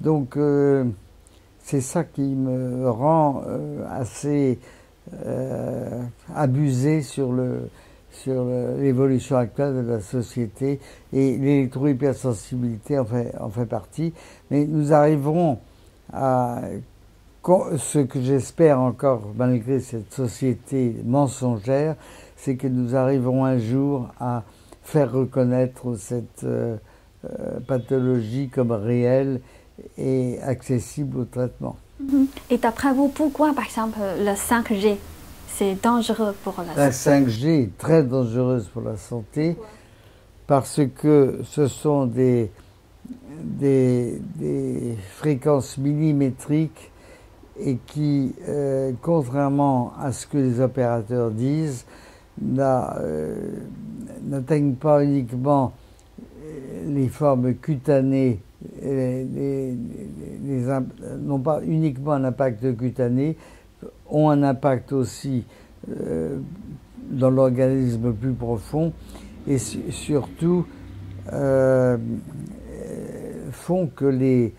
[0.00, 0.84] Donc, euh,
[1.60, 3.42] c'est ça qui me rend
[3.90, 4.58] assez
[6.34, 7.68] abusé sur le
[8.10, 8.44] sur
[8.78, 10.78] l'évolution actuelle de la société
[11.12, 14.12] et l'électro-hypersensibilité en fait, en fait partie.
[14.50, 15.58] Mais nous arriverons
[16.12, 16.62] à
[17.76, 21.96] ce que j'espère encore, malgré cette société mensongère,
[22.36, 24.44] c'est que nous arriverons un jour à
[24.84, 26.76] faire reconnaître cette euh,
[27.24, 29.40] euh, pathologie comme réelle
[29.98, 31.76] et accessible au traitement.
[32.02, 32.26] Mm-hmm.
[32.50, 34.96] Et d'après vous, pourquoi, par exemple, le 5G,
[35.48, 36.76] c'est dangereux pour la, santé?
[36.76, 39.56] La 5G est très dangereuse pour la santé
[40.46, 42.50] parce que ce sont des,
[43.42, 46.92] des, des fréquences millimétriques
[47.58, 51.86] et qui, euh, contrairement à ce que les opérateurs disent,
[52.40, 55.72] n'atteignent pas uniquement
[56.44, 58.40] euh, les formes cutanées,
[61.22, 63.36] n'ont pas uniquement un impact cutané,
[64.08, 65.44] ont un impact aussi
[67.10, 68.92] dans l'organisme plus profond
[69.46, 70.66] et surtout
[73.50, 74.54] font que les,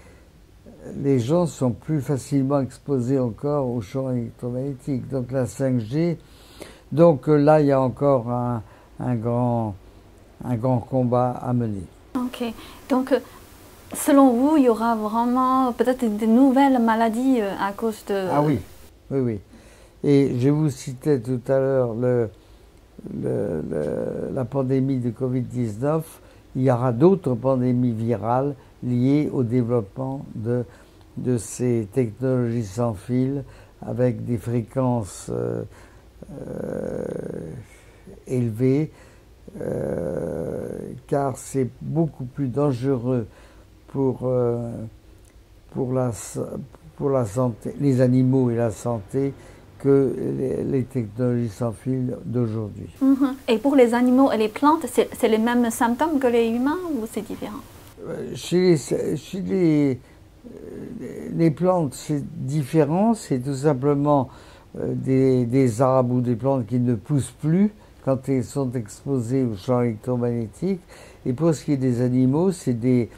[0.98, 5.08] les gens sont plus facilement exposés encore aux champs électromagnétiques.
[5.10, 6.18] Donc la 5G,
[6.92, 9.76] donc euh, là il y a encore un, grand,
[10.44, 11.84] un grand combat à mener.
[12.16, 12.44] Ok,
[12.90, 13.20] donc euh,
[13.94, 18.28] selon vous, il y aura vraiment peut-être des nouvelles maladies euh, à cause de...
[18.32, 18.60] Ah oui,
[19.12, 19.40] oui, oui.
[20.04, 22.30] Et je vous citais tout à l'heure le,
[24.34, 26.02] la pandémie de Covid-19.
[26.56, 30.64] Il y aura d'autres pandémies virales liées au développement de,
[31.18, 33.44] de ces technologies sans fil
[33.86, 35.64] avec des fréquences euh,
[36.32, 37.04] euh,
[38.28, 38.92] élevées,
[39.62, 43.28] euh, car c'est beaucoup plus dangereux
[43.88, 44.30] pour,
[45.74, 46.12] pour, la,
[46.98, 49.34] pour la santé, les animaux et la santé
[49.80, 50.16] que
[50.70, 52.90] les, technologies sans fil d'aujourd'hui.
[53.02, 53.34] Mm-hmm.
[53.50, 57.06] Et pour les animaux et les plantes, c'est les mêmes symptômes que les humains ou
[57.12, 57.62] c'est différent?
[58.36, 58.78] Chez
[59.42, 60.00] les,
[61.36, 63.14] les, plantes, c'est différent.
[63.14, 64.30] C'est tout simplement
[64.80, 67.72] euh, des, arbres ou des plantes qui ne poussent plus
[68.04, 70.82] quand elles sont exposées aux champs électromagnétiques.
[71.26, 73.10] Et pour ce qui est des animaux, c'est des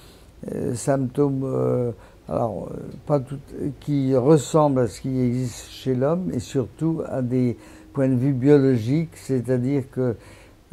[0.53, 1.91] euh, symptômes euh,
[2.29, 2.69] alors,
[3.05, 3.21] pas
[3.79, 7.57] qui ressemblent à ce qui existe chez l'homme et surtout à des
[7.93, 10.15] points de vue biologiques, c'est-à-dire que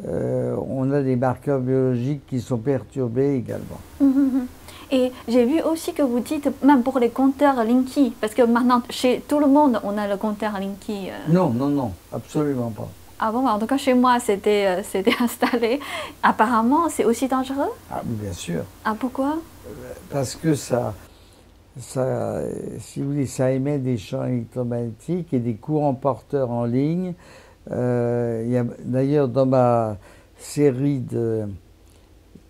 [0.02, 3.80] on a des marqueurs biologiques qui sont perturbés également.
[4.94, 8.80] Et j'ai vu aussi que vous dites, même pour les compteurs Linky, parce que maintenant,
[8.90, 11.10] chez tout le monde, on a le compteur Linky.
[11.10, 11.32] Euh.
[11.32, 12.88] Non, non, non, absolument pas.
[13.18, 15.80] Ah bon, en tout cas, chez moi, c'était euh, c'était installé.
[16.22, 17.72] Apparemment, c'est aussi dangereux?
[17.90, 18.62] Ah, bien sûr.
[18.84, 19.38] Ah, pourquoi?
[20.10, 20.94] Parce que ça,
[21.80, 22.38] ça,
[22.78, 27.14] si vous voulez, ça émet des champs électromagnétiques et des courants porteurs en ligne
[27.72, 29.96] euh, D'ailleurs, dans ma
[30.38, 31.48] série de,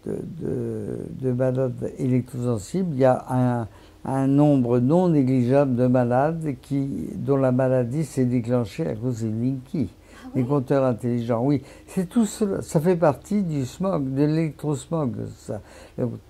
[0.06, 3.68] de, de, malades électrosensibles, il y a un,
[4.04, 9.30] un, nombre non négligeable de malades qui, dont la maladie s'est déclenchée à cause des
[9.30, 9.88] Linky,
[10.24, 11.42] ah des compteurs intelligents.
[11.44, 12.62] Oui, c'est tout cela.
[12.62, 15.12] Ça fait partie du smog, de l'électrosmog.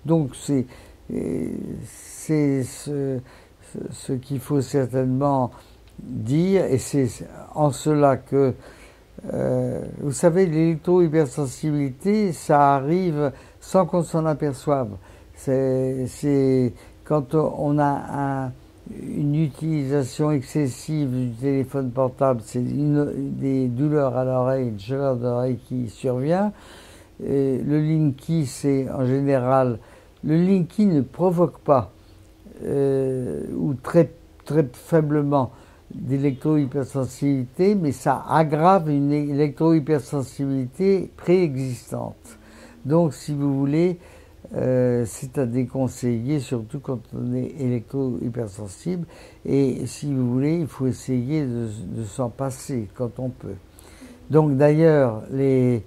[0.05, 0.65] Donc, c'est
[1.83, 3.19] c'est ce,
[3.91, 5.51] ce qu'il faut certainement
[5.99, 7.07] dire, et c'est
[7.53, 8.53] en cela que,
[9.33, 14.91] euh, vous savez, l'électro-hypersensibilité, ça arrive sans qu'on s'en aperçoive.
[15.35, 18.51] C'est quand on a
[19.01, 25.89] une utilisation excessive du téléphone portable, c'est des douleurs à l'oreille, une chaleur d'oreille qui
[25.89, 26.51] survient.
[27.23, 29.79] Et le Linky, c'est en général,
[30.23, 31.91] le Linky ne provoque pas,
[32.63, 34.11] euh, ou très,
[34.43, 35.51] très faiblement,
[35.95, 42.37] d'électro-hypersensibilité, mais ça aggrave une électro-hypersensibilité préexistante.
[42.85, 43.97] Donc, si vous voulez,
[44.53, 49.05] euh, c'est à déconseiller, surtout quand on est électro-hypersensible.
[49.45, 51.67] Et si vous voulez, il faut essayer de,
[51.97, 53.55] de s'en passer quand on peut.
[54.29, 55.83] Donc, d'ailleurs, les,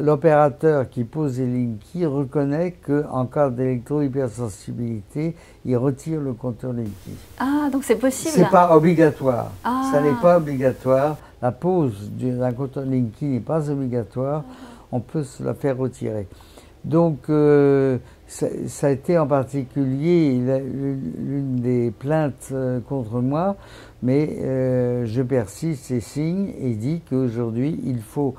[0.00, 5.34] l'opérateur qui pose les lignes qui reconnaît qu'en cas d'électro-hypersensibilité,
[5.64, 7.16] il retire le compteur Linky.
[7.38, 9.52] Ah, donc c'est possible C'est pas obligatoire.
[9.64, 9.90] Ah.
[9.92, 11.16] Ça n'est pas obligatoire.
[11.42, 14.44] La pose d'un compteur Linky n'est pas obligatoire.
[14.92, 16.26] On peut se la faire retirer.
[16.84, 18.46] Donc, euh, ça,
[18.86, 23.56] a été en particulier l'une des plaintes euh, contre moi,
[24.04, 28.34] mais euh, je persiste et signe et dis qu'aujourd'hui, il faut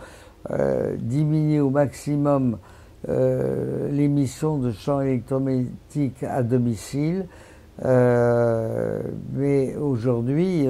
[1.00, 2.60] diminuer au maximum
[3.08, 7.26] l'émission de champs électromagnétiques à domicile,
[7.84, 10.68] mais aujourd'hui,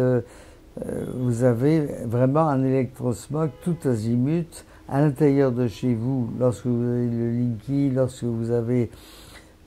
[1.13, 7.09] vous avez vraiment un électrosmog tout azimut à l'intérieur de chez vous, lorsque vous avez
[7.09, 8.89] le Linky, lorsque vous avez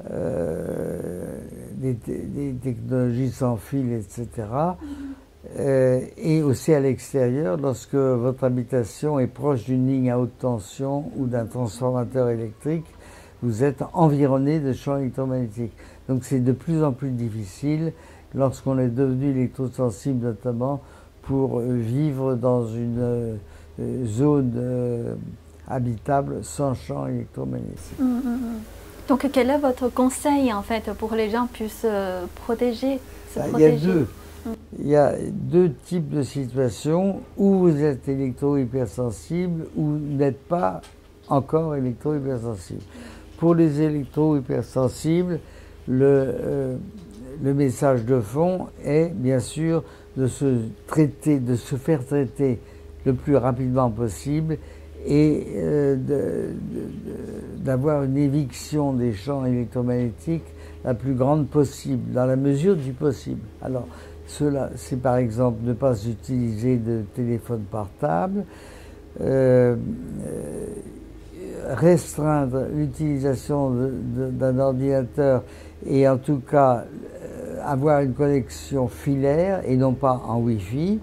[0.04, 4.28] des, des, technologies sans fil, etc.
[5.56, 11.10] Euh, et aussi à l'extérieur, lorsque votre habitation est proche d'une ligne à haute tension
[11.16, 12.86] ou d'un transformateur électrique,
[13.42, 15.72] vous êtes environné de champs électromagnétiques.
[16.08, 17.92] Donc c'est de plus en plus difficile,
[18.34, 20.80] lorsqu'on est devenu électrosensible notamment,
[21.22, 23.36] pour vivre dans une euh,
[24.06, 25.14] zone euh,
[25.68, 27.98] habitable sans champs électromagnétiques.
[28.00, 28.60] Mmh, mmh, mmh.
[29.08, 31.86] Donc quel est votre conseil en fait pour que les gens puissent
[32.44, 32.98] protéger,
[33.34, 34.06] se protéger bah, Il y a deux.
[34.78, 37.20] Il y a deux types de situations.
[37.36, 40.80] Où vous êtes électro-hypersensible ou n'êtes pas
[41.28, 42.82] encore électro-hypersensible.
[43.38, 45.40] Pour les électro-hypersensibles,
[45.86, 46.76] le, euh,
[47.42, 49.84] le message de fond est bien sûr
[50.16, 50.56] de se
[50.86, 52.58] traiter, de se faire traiter
[53.04, 54.58] le plus rapidement possible
[55.08, 55.96] et euh,
[57.56, 60.44] d'avoir une éviction des champs électromagnétiques
[60.84, 63.40] la plus grande possible, dans la mesure du possible.
[63.62, 63.88] Alors,
[64.26, 68.44] cela, c'est par exemple ne pas utiliser de téléphone portable,
[69.22, 69.76] euh,
[70.26, 70.66] euh,
[71.70, 73.74] restreindre l'utilisation
[74.14, 75.42] d'un ordinateur
[75.86, 76.84] et en tout cas
[77.64, 81.00] avoir une connexion filaire et non pas en Wi-Fi,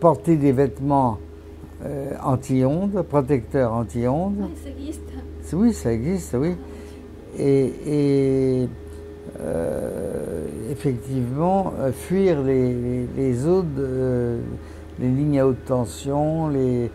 [0.00, 1.18] porter des vêtements
[2.22, 4.36] anti-ondes, protecteurs anti-ondes.
[4.40, 5.02] Oui, ça existe.
[5.52, 6.54] Oui, ça existe, oui.
[7.38, 8.68] Et, et
[9.40, 14.38] euh, effectivement euh, fuir les, les, zones, euh,
[15.00, 16.90] les lignes à haute tension, les,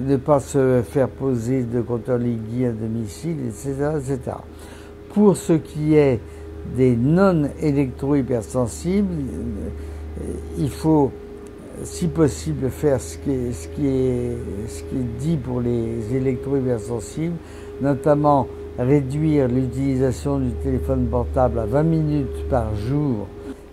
[0.00, 4.36] ne pas se faire poser de compteur Ligui à domicile, etc., etc.
[5.12, 6.20] Pour ce qui est
[6.76, 9.24] des non électro-hypersensibles,
[10.56, 11.10] il faut,
[11.82, 14.36] si possible, faire ce qui est,
[15.18, 17.36] dit pour les électro-hypersensibles,
[17.80, 18.46] notamment
[18.78, 23.26] réduire l'utilisation du téléphone portable à 20 minutes par jour.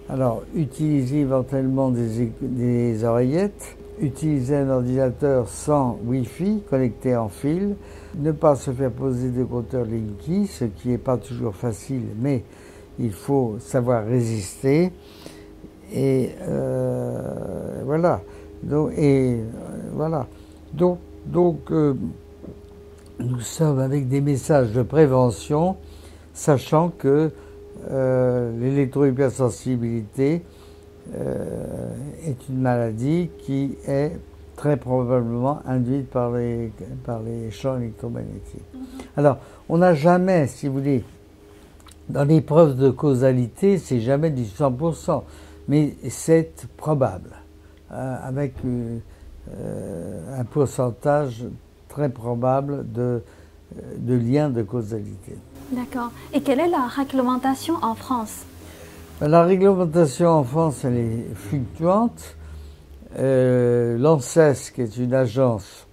[0.10, 7.76] Alors, utiliser éventuellement des, des oreillettes, utiliser un ordinateur sans Wi-Fi connecté en fil,
[8.18, 12.44] ne pas se faire poser de compteur Linky, ce qui n'est pas toujours facile, mais
[13.00, 14.92] il faut savoir résister.
[15.94, 18.22] Et euh, voilà.
[18.64, 19.38] Donc, et euh,
[19.94, 20.26] voilà.
[20.74, 21.94] Donc, donc euh,
[23.20, 25.76] nous sommes avec des messages de prévention,
[26.34, 27.32] sachant que
[27.90, 30.44] l'électrohypersensibilité
[31.14, 34.12] est une maladie qui est
[34.56, 36.72] très probablement induite par les,
[37.04, 38.62] par les champs électromagnétiques.
[38.74, 38.82] Mhm.
[39.18, 41.04] Alors, on n'a jamais, si vous voulez,
[42.10, 45.24] dans les preuves de causalité, c'est jamais du 100%,
[45.72, 47.32] mais c'est probable,
[47.94, 48.56] euh, avec
[50.40, 51.46] un pourcentage
[51.88, 53.22] très probable de,
[54.10, 55.34] de lien de causalité.
[55.72, 56.12] D'accord.
[56.34, 58.36] Et quelle est la réglementation en France?
[59.22, 62.36] La réglementation en France, elle est fluctuante.
[63.18, 65.88] Euh, L'ANSES, qui est une agence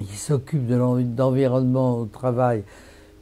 [0.00, 2.64] qui s'occupe de l'environnement au travail,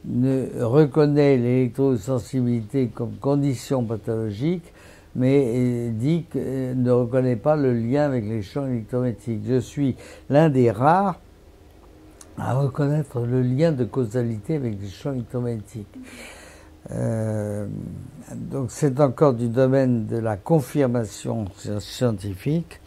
[0.05, 4.73] ne reconnaît l'électrosensibilité comme condition pathologique,
[5.17, 9.41] mais dit que, ne reconnaît pas le lien avec les champs électromagnétiques.
[9.45, 9.95] Je suis
[10.29, 11.19] l'un des rares
[12.37, 15.97] à reconnaître le lien de causalité avec les champs électromagnétiques.
[16.91, 17.67] Euh,
[18.35, 21.45] donc c'est encore du domaine de la confirmation
[21.79, 22.79] scientifique.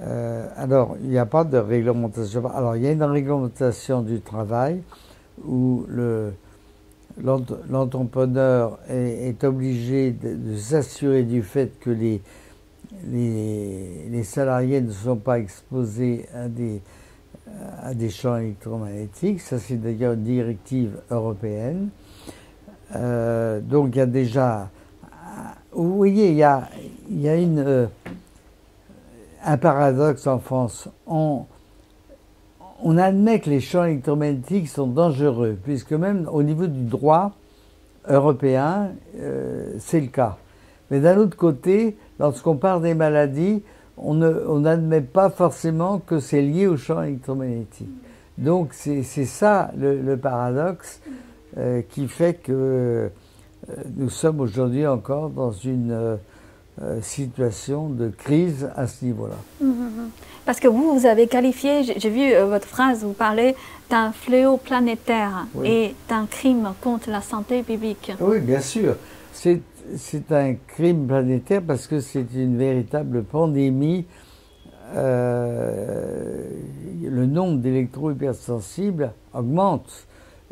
[0.00, 2.46] Euh, alors il n'y a pas de réglementation.
[2.48, 4.82] Alors il y a une réglementation du travail
[5.46, 6.32] où le
[7.22, 12.20] l'entrepreneur est, obligé de, s'assurer du fait que les,
[13.06, 16.80] les, salariés ne sont pas exposés à des
[17.82, 19.40] à des champs électromagnétiques.
[19.40, 21.90] Ça, c'est d'ailleurs une directive européenne.
[22.96, 24.70] Euh, donc, il y a déjà.
[25.72, 26.68] Vous voyez, il y a,
[27.10, 27.86] y a une, euh,
[29.44, 30.88] un paradoxe en France.
[32.84, 37.32] On admet que les champs électromagnétiques sont dangereux, puisque même au niveau du droit
[38.06, 40.36] européen, euh, c'est le cas.
[40.90, 43.62] Mais d'un autre côté, lorsqu'on parle des maladies,
[43.96, 44.14] on
[44.60, 47.88] n'admet pas forcément que c'est lié au champ électromagnétique.
[48.36, 51.00] Donc c'est ça le, paradoxe
[51.56, 53.08] euh, qui fait que euh,
[53.96, 56.18] nous sommes aujourd'hui encore dans une,
[57.02, 59.36] situation de crise à ce niveau-là.
[59.60, 60.10] Hum, hum.
[60.44, 63.54] Parce que vous, vous avez qualifié, j'ai vu euh, votre phrase, vous parlez
[63.88, 68.12] d'un fléau planétaire et d'un crime contre la santé publique.
[68.20, 68.96] Oui, bien sûr.
[69.32, 74.06] C'est un crime planétaire parce que c'est une véritable pandémie.
[74.94, 76.46] Euh,
[77.02, 80.06] le nombre d'électro-hypersensibles augmente.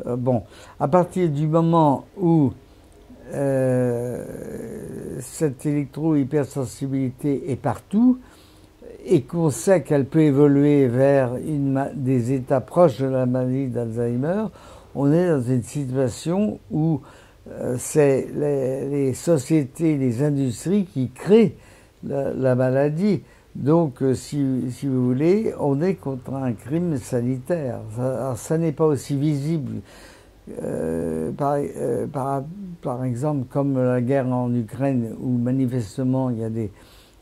[0.05, 0.43] bon,
[0.79, 2.51] à partir du moment où
[3.31, 4.25] euh,
[5.21, 8.19] cette électro-hypersensibilité est partout
[9.05, 11.31] et qu'on sait qu'elle peut évoluer vers
[11.95, 14.45] des états proches de la maladie d'Alzheimer,
[14.95, 17.01] on est dans une situation où
[17.51, 21.55] euh, c'est les, sociétés, les industries qui créent
[22.05, 23.23] la, maladie.
[23.55, 24.41] Donc, euh, si,
[24.83, 27.79] vous voulez, on est contre un crime sanitaire.
[27.95, 29.81] Ça, ça n'est pas aussi visible
[30.61, 32.43] euh, par, euh, par,
[32.81, 36.69] par, exemple, comme la guerre en Ukraine, où manifestement il y a, des,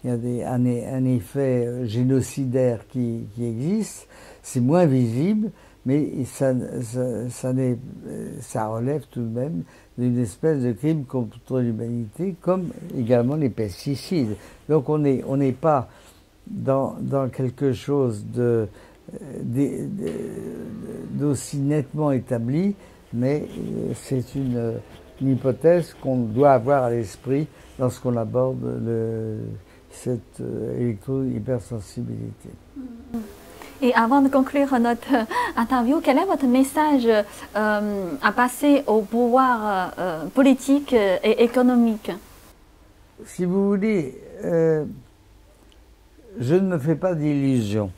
[0.04, 4.08] il y a des, un, effet euh, génocidaire qui, qui existe,
[4.42, 5.52] c'est moins visible,
[5.86, 6.54] mais ça,
[7.30, 9.64] ça, relève tout de même
[10.00, 14.36] d'une espèce de crime contre l'humanité, comme également les pesticides.
[14.68, 15.90] Donc on n'est on n'est pas
[16.48, 18.68] dans, dans quelque chose de,
[21.12, 22.76] d'aussi nettement établi
[23.14, 24.80] mais euh, c'est une,
[25.24, 27.48] hypothèse qu'on doit avoir à l'esprit
[27.78, 29.38] lorsqu'on aborde le,
[29.92, 32.50] cette euh, électro-hypersensibilité.
[33.84, 35.24] Et avant de conclure notre euh,
[35.58, 37.08] interview, quel est votre message
[37.54, 39.94] à passer au pouvoir
[40.34, 42.12] politique et économique?
[43.26, 44.86] Si vous voulez, je
[46.56, 47.92] ne me fais pas d'illusions.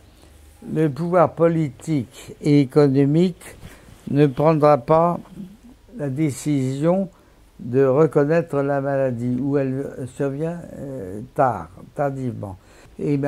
[0.74, 3.56] Le pouvoir politique et économique
[4.10, 5.20] ne prendra pas
[5.98, 7.10] la décision
[7.60, 12.58] de reconnaître la maladie, ou elle survient euh, tard, tardivement.
[13.00, 13.20] Et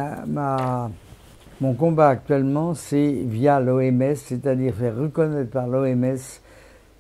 [1.62, 6.18] mon combat actuellement, c'est via l'OMS, c'est-à-dire faire reconnaître par l'OMS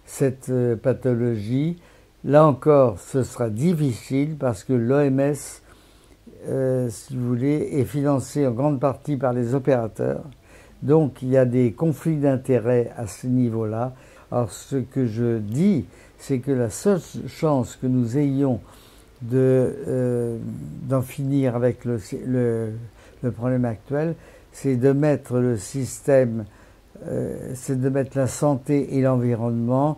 [0.06, 1.78] cette euh, pathologie.
[2.24, 5.36] Là encore, ce sera difficile parce que l'OMS,
[6.48, 10.24] euh, si vous voulez, est financée en grande partie par les opérateurs.
[10.86, 13.94] Donc il y a des conflits d'intérêts à ce niveau-là.
[14.32, 15.86] Alors ce que je dis,
[16.20, 18.60] c'est que la seule chance que nous ayons
[19.34, 20.38] euh,
[20.84, 22.00] d'en finir avec le,
[23.36, 24.14] problème actuel,
[24.52, 26.46] c'est de mettre le système,
[27.08, 29.98] euh, c'est de mettre la santé et l'environnement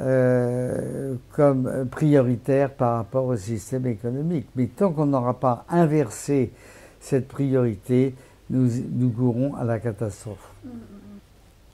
[0.00, 4.48] euh, comme prioritaire par rapport au système économique.
[4.56, 6.52] Mais tant qu'on n'aura pas inversé
[7.00, 8.14] cette priorité,
[8.52, 10.52] nous, nous courons à la catastrophe.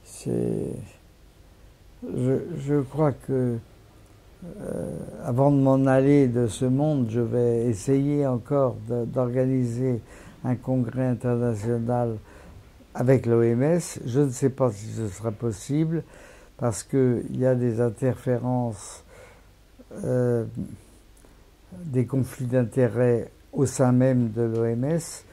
[0.04, 0.76] C'est,
[2.02, 3.58] je, je, crois que
[4.60, 10.00] euh, avant de m'en aller de ce monde, je vais essayer encore d'organiser
[10.44, 12.16] un congrès international
[12.94, 13.80] avec l'OMS.
[14.06, 16.04] Je ne sais pas si ce sera possible
[16.58, 19.04] parce qu'il y a des interférences,
[20.04, 20.44] euh,
[21.72, 25.24] des conflits d'intérêts au sein même de l'OMS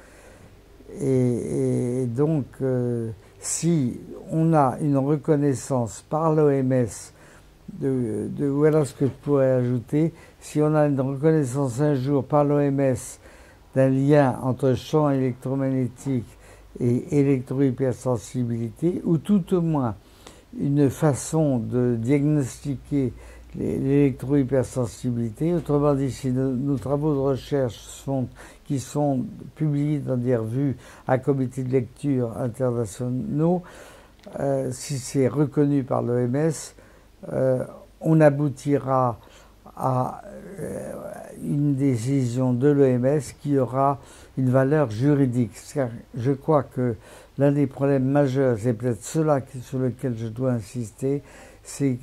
[1.02, 4.00] et, donc, euh, si
[4.32, 6.88] on a une reconnaissance par l'OMS,
[7.80, 12.44] de, alors ce que je pourrais ajouter, si on a une reconnaissance un jour par
[12.44, 12.96] l'OMS
[13.76, 16.28] d'un lien entre champ électromagnétique
[16.80, 19.96] et électrohypersensibilité, ou tout au moins
[20.58, 23.12] une façon de diagnostiquer
[23.58, 25.54] l'électrohypersensibilité.
[25.54, 28.28] Autrement dit, si nos, travaux de recherche sont,
[28.66, 30.76] qui sont publiés dans des revues
[31.07, 33.63] à comité de lecture internationaux,
[34.39, 36.51] euh, si c'est reconnu par l'OMS,
[37.32, 37.63] euh,
[38.01, 39.20] on aboutira
[39.78, 40.22] à
[40.59, 40.93] euh,
[41.43, 43.99] une décision de l'OMS qui aura
[44.38, 45.51] une valeur juridique.
[46.16, 46.95] Je crois que
[47.38, 51.24] l'un des problèmes majeurs, c'est peut-être cela sur lequel je dois insister,
[51.63, 51.97] c'est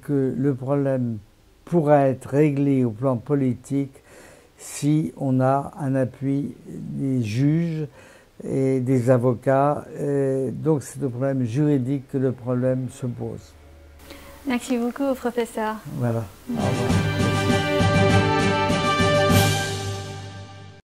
[0.00, 1.18] que le problème
[1.64, 4.02] pourra être réglé au plan politique
[4.58, 7.86] si on a un appui des juges
[8.44, 9.84] et des avocats.
[10.52, 13.54] donc c'est le problème juridique que le problème se pose.
[14.46, 15.76] Merci beaucoup, professeur.
[15.98, 16.24] Voilà.
[16.50, 17.15] Au.